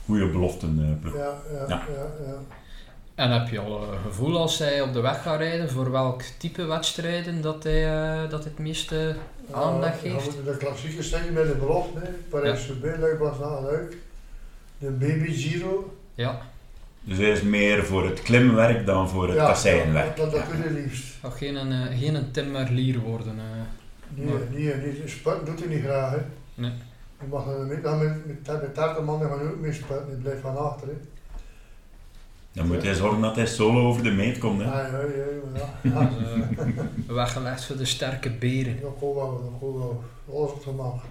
goede 0.05 0.27
beloftenploeg. 0.29 1.15
Ja, 1.15 1.35
ja, 1.53 1.65
Ja. 1.69 1.83
ja. 1.95 2.27
ja. 2.27 2.35
En 3.15 3.31
heb 3.31 3.49
je 3.49 3.59
al 3.59 3.83
een 3.93 3.99
gevoel 4.07 4.39
als 4.39 4.59
hij 4.59 4.81
op 4.83 4.93
de 4.93 5.01
weg 5.01 5.23
gaat 5.23 5.39
rijden 5.39 5.71
voor 5.71 5.91
welk 5.91 6.23
type 6.39 6.65
wedstrijden 6.65 7.41
dat 7.43 7.63
hij, 7.63 7.85
eh, 7.87 8.31
dat 8.31 8.43
hij 8.43 8.51
het 8.51 8.59
meeste 8.59 9.17
aandacht 9.53 10.01
Ja, 10.03 10.11
geeft? 10.11 10.25
Dan 10.25 10.35
moeten 10.35 10.53
de 10.53 10.57
klassiekers 10.57 11.09
zijn 11.11 11.33
met 11.33 11.47
de 11.47 11.55
belofte. 11.55 12.01
Parijs-Roubaix, 12.29 12.99
Luik 12.99 13.19
was 13.19 13.63
leuk. 13.63 13.97
De 14.79 14.91
Baby 14.91 15.33
Giro. 15.33 15.95
Ja, 16.15 16.41
Dus 17.01 17.19
hij 17.19 17.31
is 17.31 17.43
meer 17.43 17.85
voor 17.85 18.05
het 18.07 18.23
klimwerk 18.23 18.87
dan 18.87 19.09
voor 19.09 19.27
het 19.29 19.37
ja, 19.37 19.47
kasseienwerk. 19.47 20.17
Dat, 20.17 20.31
dat 20.33 20.41
Ja. 20.59 20.65
je 20.65 20.71
liefst. 20.71 21.05
nog 21.23 21.39
geen, 21.39 21.57
eh, 21.57 21.99
geen 21.99 22.15
een 22.15 22.31
Tim 22.31 22.51
Merlier 22.51 22.99
worden. 22.99 23.39
eh. 23.39 23.45
Nee, 24.15 24.35
Nee. 24.51 24.75
nee, 24.75 25.03
sport 25.09 25.47
doet 25.47 25.59
hij 25.59 25.69
niet 25.69 25.85
graag. 25.85 26.11
Hè. 26.11 26.19
Nee. 26.55 26.73
Je 27.21 27.27
mag 27.31 27.47
er 27.47 27.67
met, 27.67 27.83
dan 27.83 27.99
met, 27.99 28.27
met, 28.27 28.47
met 28.47 28.75
30 28.75 29.03
man 29.05 29.21
gaan 29.21 29.41
ook 29.41 29.61
mee 29.61 29.73
spelen. 29.73 30.07
Die 30.09 30.17
blijft 30.17 30.41
van 30.41 30.57
achter. 30.57 30.89
Hè. 30.89 30.95
Dan 32.53 32.67
moet 32.67 32.83
hij 32.83 32.95
zorgen 32.95 33.21
dat 33.21 33.37
hij 33.37 33.47
solo 33.47 33.87
over 33.89 34.03
de 34.03 34.11
meet 34.11 34.39
komt. 34.39 34.61
Hè. 34.63 34.67
Ja, 34.67 34.87
ja, 34.87 34.99
ja. 35.01 35.61
ja. 35.83 36.01
ja. 36.01 36.11
Eh, 37.09 37.15
weggelegd 37.15 37.65
voor 37.65 37.77
de 37.77 37.85
sterke 37.85 38.31
beren. 38.31 38.81
Dat 38.81 38.91
gaat 38.93 39.01
wel, 39.01 39.59
dat 39.61 39.71
wel. 39.75 40.05
Alles 40.33 40.51
op 40.53 40.65
de 40.65 40.71
mag. 40.71 41.05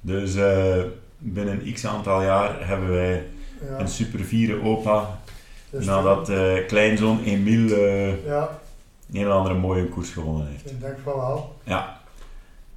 Dus 0.00 0.34
eh, 0.34 0.82
binnen 1.22 1.72
x 1.72 1.86
aantal 1.86 2.22
jaar 2.22 2.68
hebben 2.68 2.90
wij 2.90 3.24
Ja. 3.70 3.78
een 3.80 3.88
super 3.88 4.20
vierde 4.24 4.62
opa. 4.62 5.18
Dus 5.70 5.84
nadat 5.86 6.28
eh, 6.28 6.66
kleinzoon 6.66 7.22
Emiel 7.24 7.76
eh, 7.76 8.24
Ja, 8.24 8.58
een 9.10 9.16
heel 9.18 9.30
andere 9.30 9.54
mooie 9.54 9.86
koers 9.88 10.10
gewonnen 10.10 10.46
heeft. 10.46 10.70
ik 10.70 10.80
denk 10.80 10.96
van 11.02 11.16
wel. 11.16 11.56
Ja. 11.64 12.00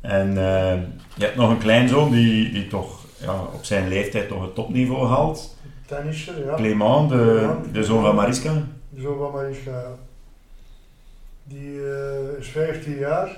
En 0.01 0.27
eh, 0.29 0.81
je 1.15 1.23
hebt 1.25 1.35
nog 1.35 1.49
een 1.49 1.57
kleinzoon 1.57 2.11
die, 2.11 2.51
die 2.51 2.67
toch 2.67 3.05
ja, 3.17 3.41
op 3.53 3.63
zijn 3.63 3.87
leeftijd 3.87 4.27
toch 4.27 4.41
het 4.41 4.55
topniveau 4.55 5.07
haalt. 5.07 5.57
Tennisser, 5.85 6.45
ja. 6.45 6.55
Clément, 6.55 7.09
de, 7.09 7.55
de 7.71 7.83
zoon 7.83 8.01
van 8.01 8.15
Mariska. 8.15 8.53
Zo 9.01 9.17
van 9.17 9.31
Mariska. 9.31 9.71
ja. 9.71 9.95
Die 11.43 11.79
eh, 11.79 12.39
is 12.39 12.47
15 12.47 12.97
jaar. 12.97 13.37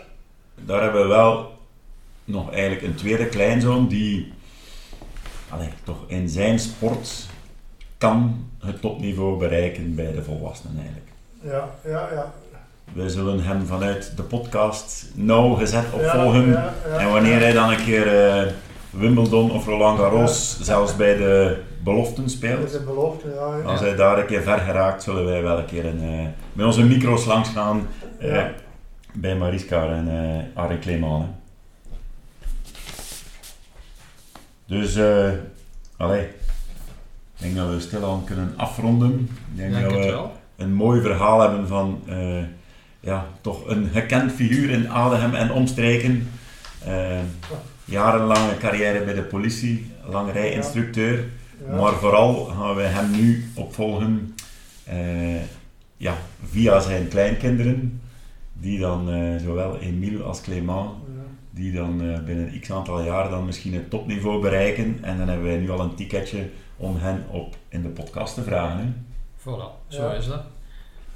Daar 0.66 0.82
hebben 0.82 1.02
we 1.02 1.08
wel 1.08 1.52
nog 2.26 2.52
eigenlijk 2.52 2.82
een 2.82 2.96
tweede 2.96 3.26
kleinzoon 3.28 3.88
die 3.88 4.34
allee, 5.50 5.70
toch 5.84 5.98
in 6.08 6.30
zijn 6.30 6.60
sport 6.60 7.28
kan 7.98 8.48
het 8.60 8.82
topniveau 8.82 9.38
bereiken 9.38 9.96
bij 9.96 10.12
de 10.12 10.24
volwassenen 10.24 10.78
eigenlijk. 10.78 11.12
Ja, 11.42 11.70
ja, 11.92 12.10
ja. 12.14 12.34
We 12.94 13.10
zullen 13.10 13.44
hem 13.44 13.66
vanuit 13.66 14.14
de 14.16 14.24
podcast 14.24 15.12
nauwgezet 15.14 15.86
opvolgen. 15.92 16.50
ja, 16.50 16.74
ja, 16.88 16.98
en 16.98 17.12
wanneer 17.12 17.40
hij 17.40 17.54
dan 17.54 17.70
een 17.70 17.84
keer 17.84 18.28
eh, 18.28 18.52
Wimbledon 18.90 19.52
of 19.52 19.66
Roland 19.66 20.00
Garros, 20.00 20.60
zelfs 20.62 20.96
bij 20.96 21.18
de 21.18 21.62
beloften 21.84 22.30
speelt, 22.30 22.74
een 22.74 22.86
belofte, 22.86 23.32
als 23.66 23.80
hij 23.80 23.96
daar 23.96 24.20
een 24.20 24.26
keer 24.26 24.42
ver 24.42 24.60
geraakt, 24.60 25.04
zullen 25.04 25.26
wij 25.26 25.42
wel 25.42 25.58
een 25.58 25.66
keer 25.66 25.86
een, 25.86 26.02
eh, 26.02 26.28
met 26.54 26.66
onze 26.66 26.84
micro's 26.84 27.26
langs 27.26 27.50
gaan 27.50 27.88
eh, 28.20 28.44
bij 29.14 29.36
Mariska 29.36 29.90
en 29.90 30.52
Arie 30.54 30.80
Clément. 30.80 31.24
hè. 31.24 31.30
Dus, 34.68 34.96
eh 34.96 35.30
allee, 35.98 36.22
ik 36.24 36.28
denk 37.38 37.56
dat 37.56 37.70
we 37.70 37.80
stilaan 37.80 38.24
kunnen 38.24 38.54
afronden. 38.58 39.30
Ik 39.52 39.58
denk 39.58 39.72
Denk 39.72 39.84
dat 39.90 39.94
we 39.94 40.06
wel. 40.06 40.32
een 40.56 40.74
mooi 40.74 41.02
verhaal 41.02 41.42
hebben 41.42 41.68
van 41.68 42.02
eh, 42.08 42.44
ja, 43.00 43.26
toch 43.42 43.68
een 43.68 43.90
gekend 43.94 44.32
figuur 44.32 44.70
in 44.70 44.90
Adenhem 44.90 45.34
en 45.36 45.52
omstreken. 45.52 46.30
Eh, 46.86 47.20
jarenlange 47.86 48.58
carrière 48.58 49.04
bij 49.04 49.14
de 49.14 49.22
politie, 49.24 49.92
lang 50.10 50.32
rijinstructeur. 50.32 51.26
Ja. 51.68 51.76
Maar 51.76 51.94
vooral 51.94 52.46
gaan 52.46 52.76
we 52.76 52.82
hem 52.82 53.12
nu 53.12 53.46
opvolgen 53.56 54.36
eh, 54.84 55.42
ja, 55.98 56.18
via 56.50 56.80
zijn 56.80 57.08
kleinkinderen. 57.08 58.02
Die 58.54 58.80
dan, 58.80 59.10
eh, 59.12 59.42
zowel 59.44 59.80
Emile 59.80 60.24
als 60.24 60.42
Clément, 60.42 60.90
Ja. 61.16 61.17
Die 61.58 61.72
dan 61.74 62.02
eh, 62.02 62.20
binnen 62.20 62.60
x 62.60 62.72
aantal 62.72 63.02
jaar 63.02 63.30
dan 63.30 63.46
misschien 63.46 63.74
het 63.74 63.90
topniveau 63.90 64.42
bereiken. 64.42 64.98
En 65.02 65.18
dan 65.18 65.28
hebben 65.28 65.48
wij 65.48 65.58
nu 65.58 65.70
al 65.72 65.80
een 65.80 65.96
ticketje 65.96 66.50
om 66.78 66.98
hen 66.98 67.26
op 67.32 67.56
in 67.70 67.82
de 67.82 67.90
podcast 67.90 68.34
te 68.34 68.44
vragen. 68.44 68.78
Hè. 68.78 68.86
Voilà, 69.40 69.88
zo 69.88 70.04
Ja. 70.08 70.12
is 70.14 70.28
dat. 70.28 70.42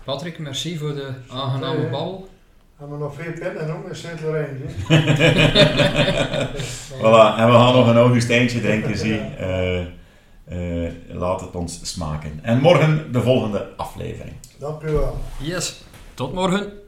Patrick, 0.04 0.40
merci 0.40 0.78
voor 0.78 0.94
de 0.94 1.12
aangename 1.30 1.82
babbel. 1.90 2.30
Hebben 2.78 2.98
we 2.98 3.04
nog 3.04 3.16
veel 3.16 3.32
pit 3.32 3.56
en 3.58 3.72
ook 3.72 3.90
een 3.90 3.96
Sint-Lorijn. 3.96 4.58
Voilà, 7.00 7.38
en 7.38 7.46
we 7.48 7.54
gaan 7.54 7.74
nog 7.76 7.88
een 7.88 7.98
Augustijntje 7.98 8.62
drinken, 8.62 8.98
zie. 8.98 9.20
Eh, 9.20 9.80
eh, 9.82 10.92
laat 11.08 11.42
het 11.42 11.56
ons 11.56 11.80
smaken. 11.84 12.40
En 12.42 12.60
morgen 12.62 13.12
de 13.12 13.22
volgende 13.22 13.68
aflevering. 13.78 14.36
Dank 14.60 14.82
u 14.82 14.90
wel. 14.92 15.18
Yes, 15.40 15.82
tot 16.14 16.34
morgen. 16.34 16.81